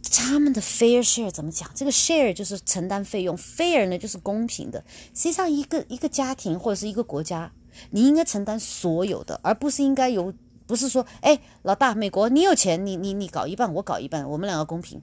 [0.04, 1.70] 他们的 fair share 怎么讲？
[1.76, 4.84] 这个 share 就是承担费用，fair 呢就是公平的。
[5.14, 7.52] 实际上，一个一个家庭或者是一个国家，
[7.92, 10.34] 你应该承担所有的，而不是应该由
[10.66, 15.02] 不是说，哎，老大，美国你有钱，你你你搞一半，我搞一半，我们两个公平。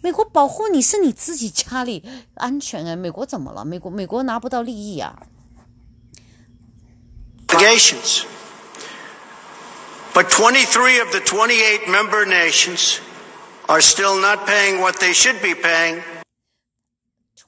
[0.00, 2.04] 美国保护你是你自己家里
[2.34, 3.64] 安全啊，美国怎么了？
[3.64, 5.26] 美国美国拿不到利益啊。
[7.54, 8.26] Obligations.
[10.12, 13.00] But 23 of the 28 member nations
[13.68, 16.02] are still not paying what they should be paying.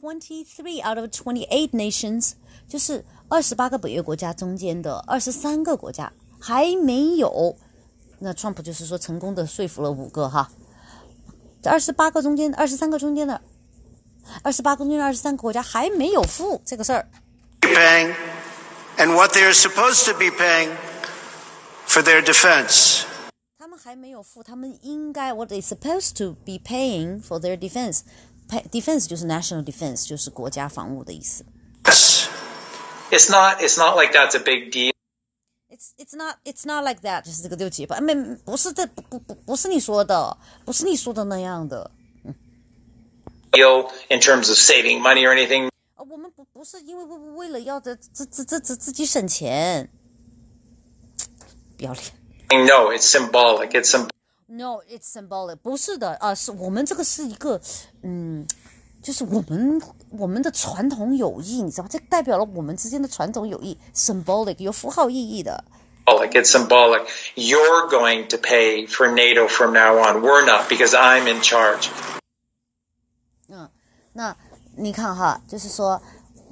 [0.01, 2.33] 23 out of 28 nations
[2.69, 7.57] 就是二十八个北约国家中间的二十三个国家还没有，
[8.19, 10.51] 那 Trump 就是说成功的说服了五个哈，
[11.63, 13.41] 这二十八个中间二十三个中间的
[14.43, 17.09] 二十八个中间的二十三个国家还没有付这个事儿。
[18.98, 20.76] Paying and what they are supposed to be paying
[21.88, 23.06] for their defense.
[23.58, 28.02] 他们还没有付，他们应该 what they supposed to be paying for their defense.
[28.72, 31.46] defense 就是 national defense，就是国家防务的意思。
[33.12, 33.62] It's not.
[33.62, 34.92] It's not like that's a big deal.
[35.70, 38.00] It's it's not it's not like that，就是这个六级吧？
[38.02, 38.14] 没
[38.46, 41.92] 不是这不不不不是你说的，不是你说的那样的。
[43.52, 45.70] Deal in terms of saving money or anything.
[45.96, 49.91] 我们 不不是因为为为了要这自自自自自己省钱，
[51.77, 52.65] 不要脸。
[52.65, 53.73] No, it's symbolic.
[53.73, 53.95] It's
[54.47, 55.57] No, it's symbolic.
[55.57, 57.61] 不是的啊，是我们这个是一个，
[58.03, 58.47] 嗯，
[59.03, 61.91] 就是我们我们的传统友谊，你知道吗？
[61.93, 65.63] 这代表了我们之间的传统友谊，symbolic 有符号意义的。
[66.07, 67.07] Like it's symbolic.
[67.35, 70.23] You're going to pay for NATO from now on.
[70.23, 71.91] We're not because I'm in charge.
[73.49, 73.69] 嗯，
[74.15, 74.35] 那
[74.79, 76.01] 你看哈，就是说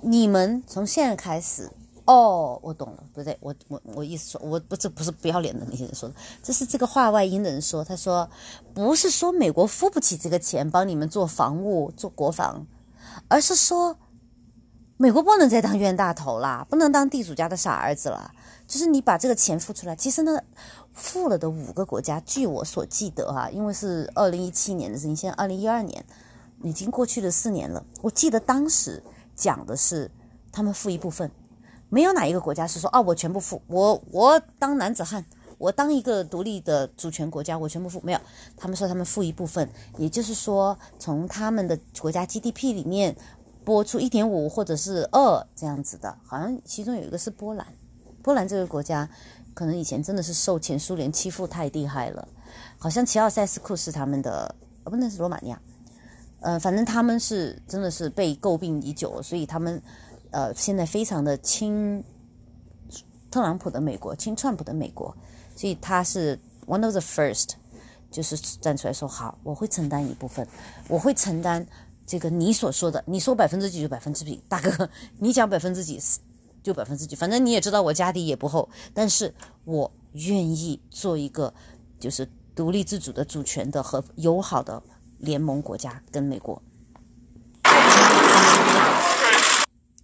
[0.04, 1.70] 你们从现在开始，
[2.04, 8.28] 哦，我懂了，不对，我我我意思说，我不这不是不要脸的那些人说的，这是这个话外音的人说，他说
[8.74, 12.66] 不是说美国付不起这个钱帮你们做防务做国防，
[13.28, 13.96] 而是说
[14.98, 18.32] 美国不能再当冤大头啦，不能当地主家的傻儿子了。
[18.66, 20.40] 就是你把这个钱付出来，其实呢，
[20.92, 26.04] 付了的五个国家，据我所记得哈、因为是二零一七年的事情，现在二零一二年，
[26.62, 27.84] 已经过去了四年了。
[28.00, 29.02] 我记得当时
[29.34, 30.10] 讲的是
[30.52, 31.30] 他们付一部分，
[31.88, 35.24] 没有哪一个国家是说啊我全部付，我我当男子汉，
[35.58, 38.20] 我当一个独立的主权国家，我全部付，没有，
[38.56, 39.68] 他们说他们付一部分，
[39.98, 43.16] 也就是说从他们的国家 GDP 里面
[43.64, 47.66] 拨出一点五或者是二这样子的，好像其中有一个是波兰。
[48.22, 49.08] 波兰这个国家，
[49.52, 52.26] 可能以前真的是受前苏联欺负太厉害了，
[52.78, 54.54] 好像齐奥塞斯库是他们的，
[54.84, 55.60] 呃，不，那是罗马尼亚，
[56.44, 59.82] 呃，反正他们是真的是被诟病已久，所以他们
[60.30, 62.04] 呃现在非常的亲
[63.30, 65.16] 特朗普的美国，亲川普的美国，
[65.56, 67.52] 所以他是 one of the first，
[68.10, 70.46] 就是站出来说好，我会承担一部分，
[70.86, 71.66] 我会承担
[72.06, 75.98] 这个你所说的，你说百分之几就百分之几，大哥， 你讲百分之几
[76.62, 79.32] 就百分之几，反正你也知道我家底也不厚，但是
[79.64, 81.52] 我愿意做一个
[81.98, 84.82] 就是独立自主的主权的和友好的
[85.24, 86.62] 联盟国家跟美国。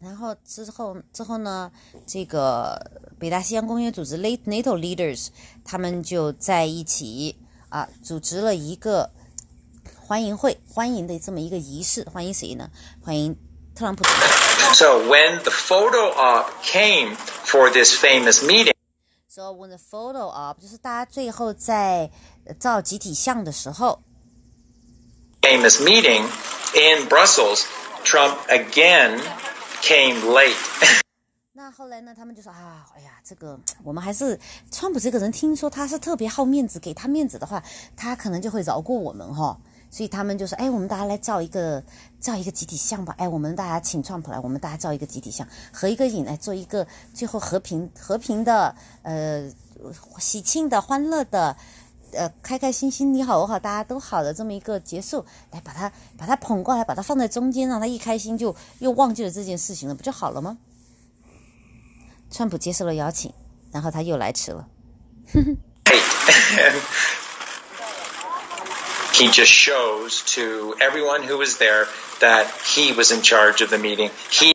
[0.01, 1.71] 然后之后之后呢，
[2.07, 5.29] 这个北大西洋公约组织 NATO leaders
[5.63, 9.11] 他们就在一起啊，组织了一个
[10.03, 12.71] 欢迎会，欢迎的这么一个仪式，欢迎谁呢？
[13.03, 13.37] 欢迎
[13.75, 14.75] 特朗普总统。
[14.75, 17.15] So when the photo op came
[17.45, 18.73] for this famous meeting,
[19.29, 22.11] So when the photo op 就是大家最后在
[22.47, 24.01] 呃照集体像的时候，
[25.43, 26.23] famous meeting
[26.75, 27.67] in Brussels,
[28.05, 29.19] Trump again
[29.83, 30.55] came late.
[31.53, 34.39] 那后来呢，他们就说啊，哎呀，这个我们还是
[34.71, 37.63] 川普这个人，听说他是特别好面子，给他面子的话，
[37.97, 39.59] 他可能就会饶过我们哈、
[39.91, 41.83] 所以他们就说，哎，我们大家来照一个
[42.21, 49.51] 照一个集体像吧，哎，我们大家请川普来，我们大家照一个集体像，合一个影来做一个最后和平和平的呃
[50.19, 51.57] 喜庆的欢乐的。
[52.13, 60.59] 呃，开开心心，你好我好，大家都好的这么一个结束，来把它把它捧过来，把它放在中间，让他一开心就又忘记了这件事情了，不就好了吗？
[62.31, 63.33] 川普接受了邀请，
[63.73, 64.69] 然后他又来迟了。
[69.13, 71.87] He just shows to everyone who was there
[72.21, 74.11] that he was in charge of the meeting.
[74.31, 74.53] He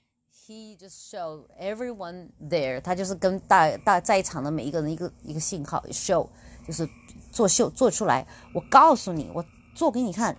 [0.48, 6.28] He just show everyone there，他就是跟大大在场的每一个人一个一个信号，show
[6.68, 6.88] 就是
[7.35, 8.27] 做秀做出来。
[8.55, 9.45] 我告诉你，我
[9.75, 10.37] 做给你看。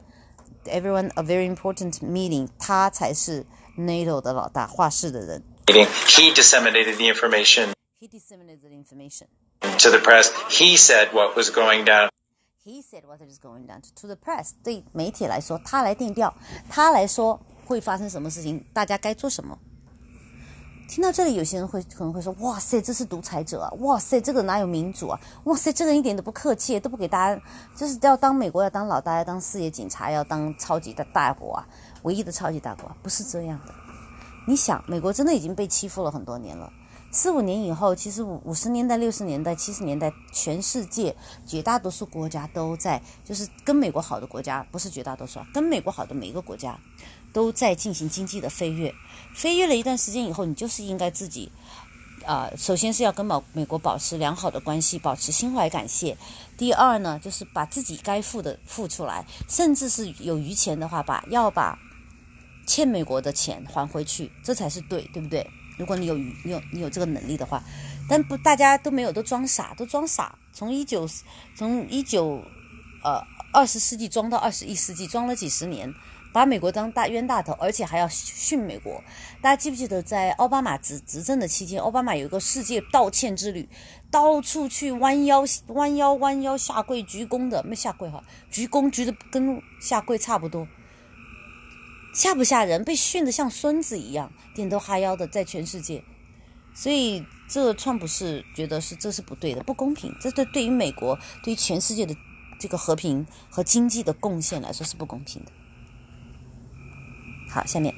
[0.65, 3.45] Everyone a very important meeting，他才是
[3.77, 5.43] NATO 的老大，话事的人。
[5.65, 9.27] meeting, he disseminated the information He disseminated the information.
[9.61, 10.31] to the press.
[10.49, 12.09] He said what was going down.
[12.63, 14.51] He said what is going down to the press。
[14.63, 16.33] 对媒体来说，他来定调，
[16.69, 19.57] 他来说会发生什么事情，大家该做什么。
[20.88, 23.70] 听到这里，有些人会可能会说：“哇塞，这是独裁者啊！
[23.80, 25.20] 哇塞，这个哪有民主啊？
[25.44, 27.42] 哇塞，这个人一点都不客气，都不给大家，
[27.74, 31.66] 就是要当美国要当老大，要当事业警察，要当超级的大国啊，
[32.02, 33.74] 唯一的超级大国，不是这样的。
[34.46, 36.72] 你想，美国真的已经被欺负了很多年了。
[37.12, 41.14] 四五年以后，其实五五十年代、六十年代、七十年代，全世界
[41.46, 46.78] 绝大多数国家都在，就是跟美国好的国家，不是绝大多数，跟美国好的每一个国家
[47.36, 48.94] 都在进行经济的飞跃。
[49.34, 51.52] 飞跃了一段时间以后，你就是应该自己，
[52.24, 56.16] 啊、首先是要跟美美国保持良好的关系，保持心怀感谢。
[56.56, 61.78] 第二呢，就是把自己该付的付出来，甚至是有余钱的话，把要把
[62.66, 65.46] 欠美国的钱还回去，这才是对，对不对？
[65.76, 67.62] 如果你有余，你有你有这个能力的话，
[68.08, 70.34] 但不大家都没有，都装傻，都装傻。
[70.54, 71.06] 从一九
[71.54, 72.42] 从一九
[73.04, 73.22] 呃
[73.52, 75.92] 二十世纪装到二十一世纪，装了几十年，
[76.36, 79.02] 把美国当大冤大头，而且还要训美国。
[79.40, 83.66] 大家记不记得在奥巴马执执政的期间，奥巴马有一个世界道歉之旅，
[84.10, 90.68] 到处去弯腰弯腰弯腰下跪鞠躬的，没下跪哈，鞠躬鞠的跟下跪差不多。
[92.12, 92.84] 吓不吓人？
[92.84, 96.04] 被训得像孙子一样，点头哈腰的在全世界，
[96.74, 100.14] 所以这川普是觉得是这是不对的，不公平。
[100.20, 102.14] 这对对于美国，对于全世界的
[102.60, 105.52] 这个和平和经济的贡献来说是不公平的。
[107.56, 107.94] 好，下面。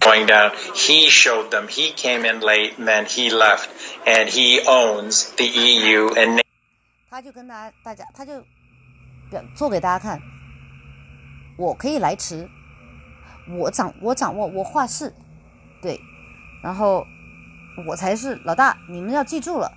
[0.00, 0.50] going down.
[0.74, 1.68] He showed them.
[1.68, 3.68] He came in late and then he left.
[4.04, 6.40] And he owns the EU and
[7.08, 8.44] 他就跟大家大家，他就
[9.30, 10.20] 表做给大家看，
[11.56, 12.48] 我可以来迟，
[13.56, 15.14] 我掌我掌握我话事，
[15.80, 16.00] 对，
[16.64, 17.06] 然后
[17.86, 19.72] 我才是老大，你们要记住了，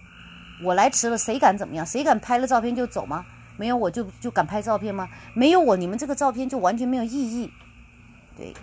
[0.64, 1.86] 我来迟了，谁敢怎么样？
[1.86, 3.24] 谁敢拍了照片就走吗？
[3.56, 5.08] 没有我就就敢拍照片吗？
[5.36, 7.52] 没有我，你们这个照片就完全没有意义，
[8.38, 8.54] 对，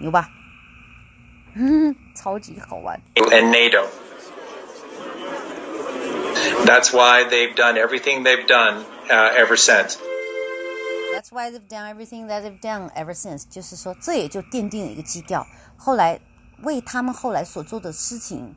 [0.00, 0.30] 牛吧？
[1.54, 3.00] 嗯，超级好玩。
[3.14, 3.86] and NATO.
[6.64, 9.96] That's why they've done everything they've done uh, ever since.
[11.14, 13.44] That's why they've done everything that they've done ever since。
[13.48, 15.46] 就是说，这也就奠定了一个基调。
[15.76, 16.20] 后来
[16.62, 18.54] 为他们后来所做的事情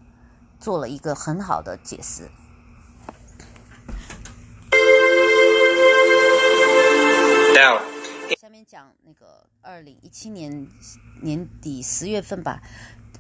[0.60, 2.30] 做了一个很好的解释。
[8.70, 10.68] 讲那个二零一七年
[11.24, 12.62] 年底十月份吧，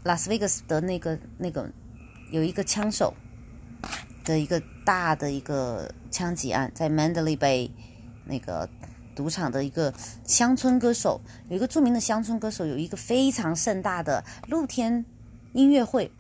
[0.04, 1.68] 拉斯维加斯的那个那个
[2.30, 3.12] 有一个枪手
[4.24, 7.72] 的一个大的一个枪击案，在 Mandalay Bay
[8.26, 8.70] 那个
[9.16, 9.92] 赌场的一个
[10.24, 11.20] 乡村歌手，
[11.50, 15.04] 有一个著名的乡村歌手，有一个非常盛大的露天
[15.54, 16.12] 音乐会，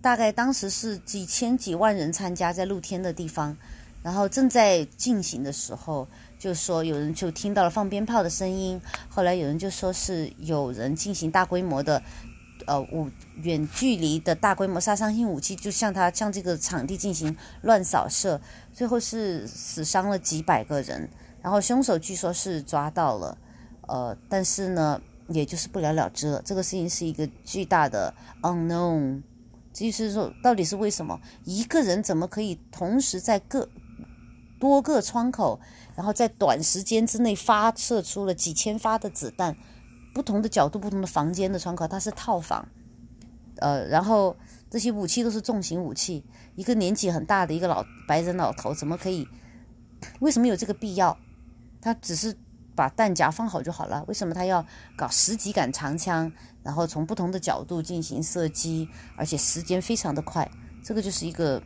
[0.00, 3.56] 大概当时是几千几万人参加，在露天的地方，
[4.02, 6.08] 然后正在进行的时候。
[6.42, 12.02] 就说有人就听到了放鞭炮的声音，后来有人就说是有人进行大规模的，
[12.66, 18.40] 呃武远距离的大规模杀伤性武器，就向他向这个场地进行乱扫射，
[18.72, 21.08] 最后是死伤了几百个人，
[21.40, 23.38] 然后凶手据说是抓到了，
[23.82, 26.42] 呃，但是呢，也就是不了了之了。
[26.44, 28.12] 这个事情是一个巨大的
[28.42, 29.22] unknown，
[29.72, 33.68] 就是说到底是为什么一个人怎么可以同时在各
[34.58, 35.60] 多个窗口，
[35.94, 39.56] 然后在短时间之内发射出了几千发的子弹，
[40.14, 42.66] 不同的角度、不同的房间的窗口，它是套房，
[43.56, 44.36] 呃，然后
[44.70, 46.24] 这些武器都是重型武器。
[46.56, 49.26] 一个年纪很大的一个老白人老头，怎么可以？
[50.20, 51.16] 为什么有这个必要？
[51.80, 52.36] 他只是
[52.74, 54.64] 把弹夹放好就好了，为什么他要
[54.96, 56.32] 搞十几杆长枪，
[56.62, 60.50] 然后从不同的角度进行射击，而且时间非常的快？
[60.82, 61.62] 这个就是一个。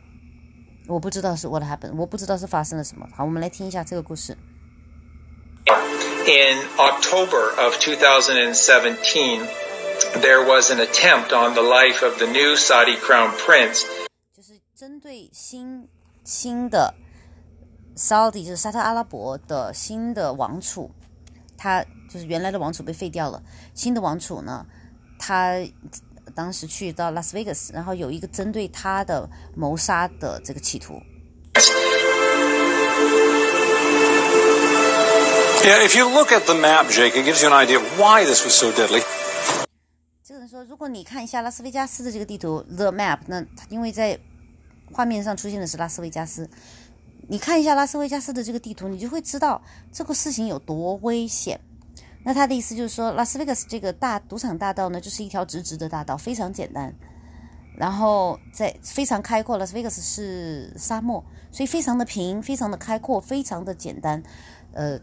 [0.87, 3.07] 我不知道是 what happened，我不知道是发生了什么。
[3.15, 4.37] 好，我们来听一下这个故事。
[6.27, 9.47] in October of 2017,
[10.21, 13.83] there was an attempt on the life of the new Saudi crown prince
[14.35, 15.87] 就是针对新
[16.23, 16.93] 新的
[17.95, 20.91] Saudi，就是沙特阿拉伯的新的王储，
[21.57, 23.41] 他就是原来的王储被废掉了，
[23.73, 24.65] 新的王储呢，
[25.17, 25.55] 他
[26.37, 31.01] 当时去到拉斯维加斯，然后有一个针对他的谋杀的这个企图。
[35.63, 38.53] Yeah, if you look at the map, Jake, it gives you an idea why this was
[38.53, 39.01] so deadly.
[40.23, 44.19] 这个人说，如果你看一下拉斯维加斯的这个地图 The Map，那因为在
[44.93, 46.47] 画面上出现的是拉斯维加斯，
[47.27, 49.59] 你看一下拉斯维加斯的这个地图，你就会知道
[49.91, 51.59] 这个事情有多危险。
[52.27, 56.93] 那他的意思就是说，拉斯维加斯这个大赌场大道呢，就是一条直直的大道，非常简单，
[57.77, 59.57] 然后在非常开阔。
[59.57, 61.23] 拉斯维加斯是沙漠，
[61.53, 64.21] 所以非常的平，非常的开阔，非常的简单，
[64.73, 64.99] 呃。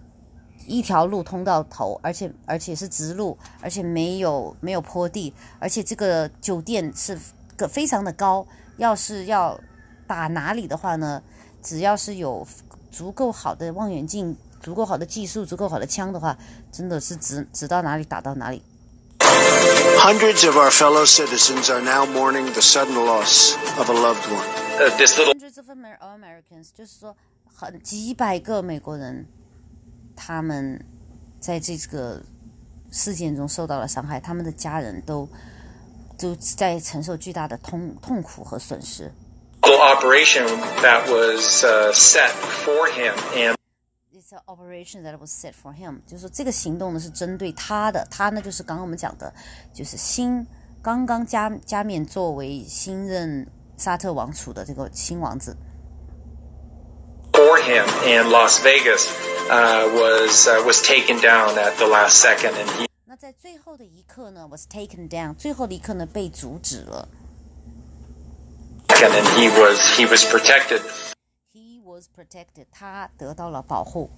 [0.66, 7.18] 一条路通到头，而且而且是直路，而且没有没有坡地，而且这个酒店是
[7.56, 8.46] 个非常的高。
[8.78, 9.60] 要是要
[10.06, 11.22] 打哪里的话呢，
[11.60, 12.46] 只要是有
[12.90, 14.34] 足够好的望远镜、
[14.64, 16.34] 足够好的技术、足够好的枪的话，
[16.72, 18.62] 真的是指指到哪里打到哪里。
[19.98, 24.42] Hundreds of our fellow citizens are now mourning the sudden loss of a loved one.
[24.80, 27.14] uh, this little Hundreds of Amer- Americans，就是说
[27.54, 29.26] 很几百个美国人，
[30.16, 30.82] 他们
[31.38, 32.22] 在这个
[32.90, 35.28] 事件中受到了伤害，他们的家人都
[36.18, 39.12] 都在承受巨大的痛痛苦和损失。
[39.62, 40.44] operation
[40.82, 42.30] that was uh, set
[42.64, 43.54] for him and
[44.33, 49.31] It's an operation that was set for him，就是说这个行动呢是针对他的，他呢就是刚刚我们讲的，
[49.71, 50.47] 就是新
[50.81, 55.55] 刚刚加加冕作为新任沙特王储的这个新王子。
[57.33, 59.07] for him and Las Vegas
[59.51, 67.07] uh, was uh, was taken down at the last second and he 那在最后的一刻呢，was taken down，最后的一刻呢被阻止了。
[68.87, 71.12] and he was he was protected He
[71.94, 74.10] Was protected，他得到了保护。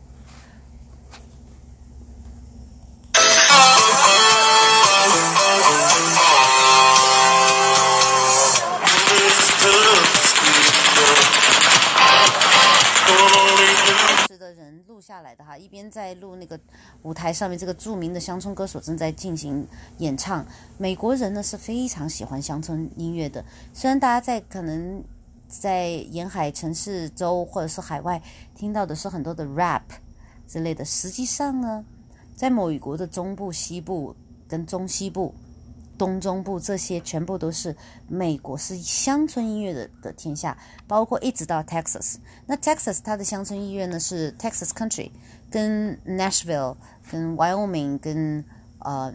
[14.09, 16.59] 当时的人录下来的哈，一边在录那个
[17.03, 19.69] 舞台上面这个著名的乡村歌手正在进行
[19.99, 20.47] 演唱。
[20.79, 25.05] 美国人呢是非常喜欢乡村音乐的，虽然大家在可能
[25.49, 28.23] 在沿海城市州或者是海外
[28.55, 29.83] 听到的是很多的 rap
[30.47, 31.85] 之类的，实际上呢，
[32.35, 34.15] 在美国的中部、西部
[34.49, 35.35] 跟中西部。
[35.99, 37.75] 东中部这些全部都是
[38.07, 40.55] 美国是乡村音乐的的天下，
[40.87, 42.17] 包括一直到 Texas。
[42.45, 45.11] 那 Texas 它的乡村音乐呢是 Texas Country，
[45.51, 46.77] 跟 Nashville、
[47.11, 48.45] 跟 Wyoming、跟
[48.81, 49.11] 呃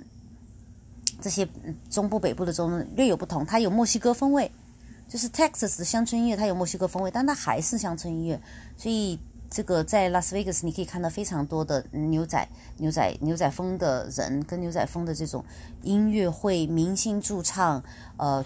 [1.22, 1.48] 这些
[1.88, 4.52] 中部北部的州呢略有不同，它有墨西哥风味，
[5.12, 8.42] 就是 Texas 的乡村音乐它有墨西哥风味，但它还是乡村音乐，
[8.78, 9.20] 所以。
[9.54, 12.48] 这个在拉斯维加斯，你可以看到非常多的牛仔、
[12.78, 15.44] 牛仔、牛仔风的人，跟牛仔风的这种
[15.82, 17.84] 音乐会、明星驻唱，
[18.16, 18.46] 呃，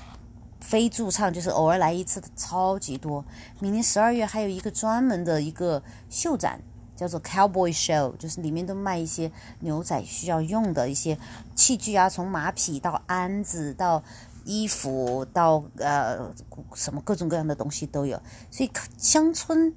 [0.59, 3.23] 非驻唱就是偶尔来一次的超级多。
[3.59, 6.59] 明年十二月还有一个专门的一个秀展，
[6.95, 11.19] 叫做 Cowboy Show，就是里面都卖一些牛仔需要用的一些
[11.53, 14.03] 器具啊，从马匹到鞍子到
[14.45, 16.33] 衣服到呃
[16.73, 19.73] 什么各种各样的东西都有，所以乡村。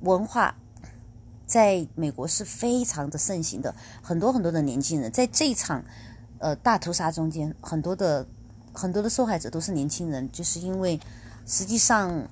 [0.00, 0.54] 文化
[1.46, 5.82] 在美国是非常的盛行的，很多很多的年轻人在这场
[6.38, 8.26] 呃大屠杀中间，很多的
[8.74, 11.00] 很多的受害者都是年轻人，就是因为
[11.46, 12.28] 实际上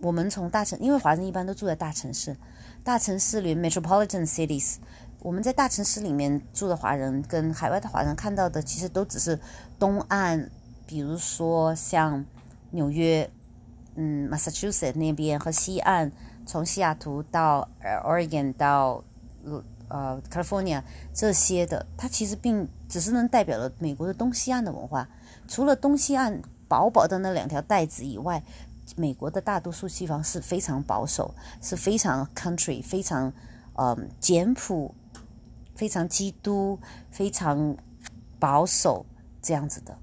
[0.00, 2.34] 我们从大城，因为华人一般都住在大城市，
[2.82, 4.76] 大城市里 metropolitan cities，
[5.20, 9.38] 我们在大城市里面住的华人跟海外的华人看到的其实都只是
[9.78, 10.50] 东岸，
[10.88, 12.24] 比如说像
[12.70, 13.30] 纽约，
[13.94, 16.10] 嗯，Massachusetts 那边和西岸。
[16.46, 17.68] 从西雅图到
[18.06, 19.04] Oregon 到
[19.88, 20.82] 呃 California
[21.12, 25.06] 这些的，它其实并只是能代表了美国的东西岸的文化。
[25.46, 28.42] 除了东西岸薄薄的那两条带子以外，
[28.96, 33.30] 美国的大多数地方是非常保守，是非常 country，非常
[33.74, 34.94] 呃简朴，
[35.74, 36.78] 非常基督，
[37.10, 37.76] 非常
[38.38, 39.04] 保守
[39.42, 39.98] 这样子的。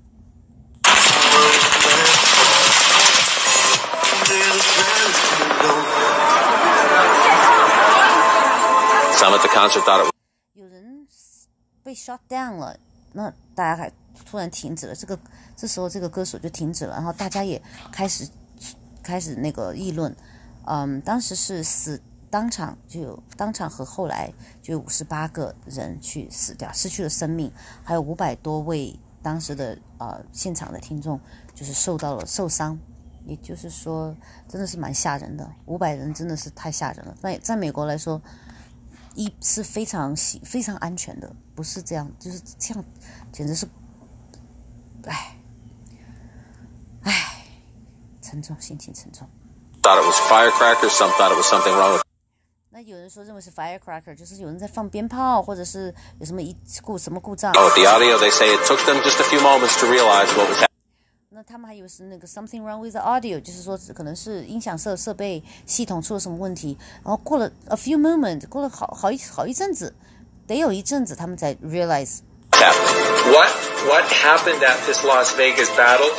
[10.53, 11.07] 有人
[11.84, 12.78] 被 shut down 了，
[13.13, 13.91] 那大家还
[14.23, 14.93] 突然停止了。
[14.93, 15.17] 这个
[15.57, 17.59] 这时候这个歌手就停止了，然后大家也
[17.91, 18.30] 开始
[19.01, 20.15] 开始那个议论。
[20.65, 21.99] 嗯，当时是死
[22.30, 27.51] 当场就有当场和后来就有五十八个人去死掉，失去了生命，
[27.84, 31.19] 还有五百多位当时的呃现场的听众
[31.55, 32.78] 就是受到了受伤。
[33.26, 34.15] 也就是说，
[34.47, 35.51] 真的是蛮吓人的。
[35.65, 37.17] 五百人真的是太吓人了。
[37.19, 38.21] 在在美国来说。
[39.16, 42.86] 一是非常喜非常安全的，不是这样，就是这样，
[43.32, 43.66] 简直是，
[45.05, 45.38] 唉，
[47.03, 47.45] 唉，
[48.22, 49.28] 沉重，心情沉重。
[49.82, 50.89] Thought it was firecrackers.
[50.89, 52.01] Some thought it was something wrong with.
[52.72, 57.53] 那有人说认为是 firecracker，就是有人在放鞭炮，或者是有什么一故什么故障。
[57.53, 58.18] Oh, the audio.
[58.18, 60.74] They say it took them just a few moments to realize what was happening.
[61.34, 66.76] 那他们还以为是那个 something wrong with the audio，就是说可能是音响设设备系统出了什么问题。
[67.05, 69.95] 然后过了 a few moments，过了好好一好一阵子，
[70.49, 73.49] 得有一阵子他们才 realize。What
[73.86, 76.11] what happened at this Las Vegas battle?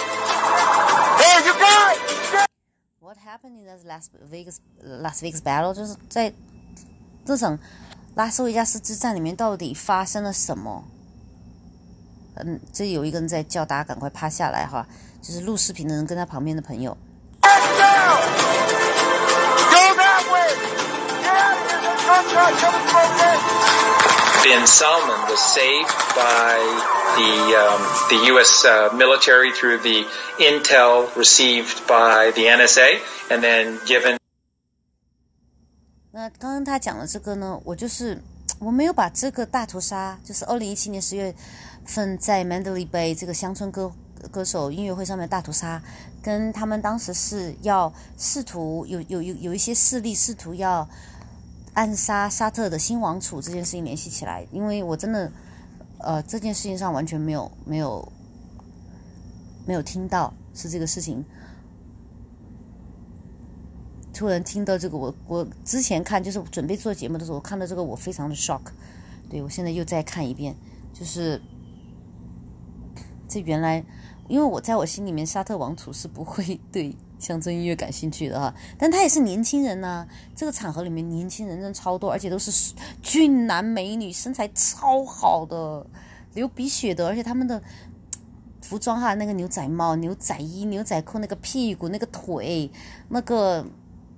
[1.18, 2.46] Hey, you guys!
[3.02, 5.74] What happened in this Las Vegas Las Vegas battle？
[5.74, 6.34] 就是在
[7.26, 7.60] 这场
[8.16, 10.86] 拉斯维加斯之战里面到底发生了什么？
[12.37, 14.87] 嗯，这有一个人在叫大家赶快趴下来哈。
[15.23, 16.97] 就是录视频的人跟他旁边的朋友。
[24.45, 26.61] Bin Salman was saved by
[27.17, 28.65] the um, the U.S.
[28.65, 30.07] Uh, military through the
[30.39, 34.19] intel received by the NSA, and then given.
[36.13, 38.23] 那刚刚他讲的这个呢，我就是
[38.61, 41.35] 我没有把这个大屠杀，就是二零一七年十月
[41.87, 43.93] 份在 Mandalay Bay 这个乡村歌
[44.31, 45.81] 歌手音乐会上面大屠杀，
[46.23, 50.89] 跟他们当时是要试图有有有有一些势力试图要
[51.75, 55.31] 暗杀沙特的新王储这件事情联系起来，因为我真的
[55.99, 58.13] 呃这件事情上完全没有没有
[59.67, 61.25] 没有听到是这个事情，
[64.13, 68.63] 突然听到这个，我我之前看就是准备做节目的时候，我看到这个我非常的 shock，
[69.29, 70.57] 对我现在又再看一遍，
[70.95, 71.41] 就是
[73.41, 73.85] 原来。
[74.29, 80.05] 因为我在我心里面，沙特王储是不会 对乡村音乐感兴趣的哈，但他也是年轻人呐。
[80.35, 85.87] 这个场合里面年轻人真超多，而且都是俊男美女，身材超好的，
[86.35, 87.63] 流鼻血的，而且他们的
[88.63, 92.69] 服装哈，那个牛仔帽、牛仔衣、牛仔裤，那个屁股、那个腿，
[93.09, 93.65] 那个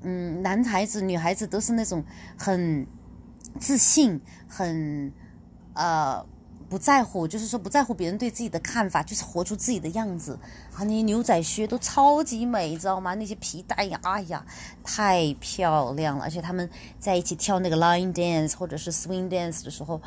[0.00, 2.02] 嗯，男孩子、女孩子都是那种
[2.38, 2.86] 很
[3.60, 5.12] 自信、很
[5.74, 6.24] 呃。
[6.68, 10.38] 不在乎，就是说不在乎别人对自己的看法，就是活出自己的样子。
[10.74, 13.14] 啊，那些牛仔靴都超级美，知道吗？
[13.14, 14.44] 那些皮带呀，哎呀，
[14.84, 16.24] 太漂亮了。
[16.24, 20.00] 而且他们在一起跳那个 line dance 或者是 swing dance 的时候，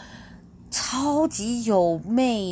[0.70, 2.50] 超级有魅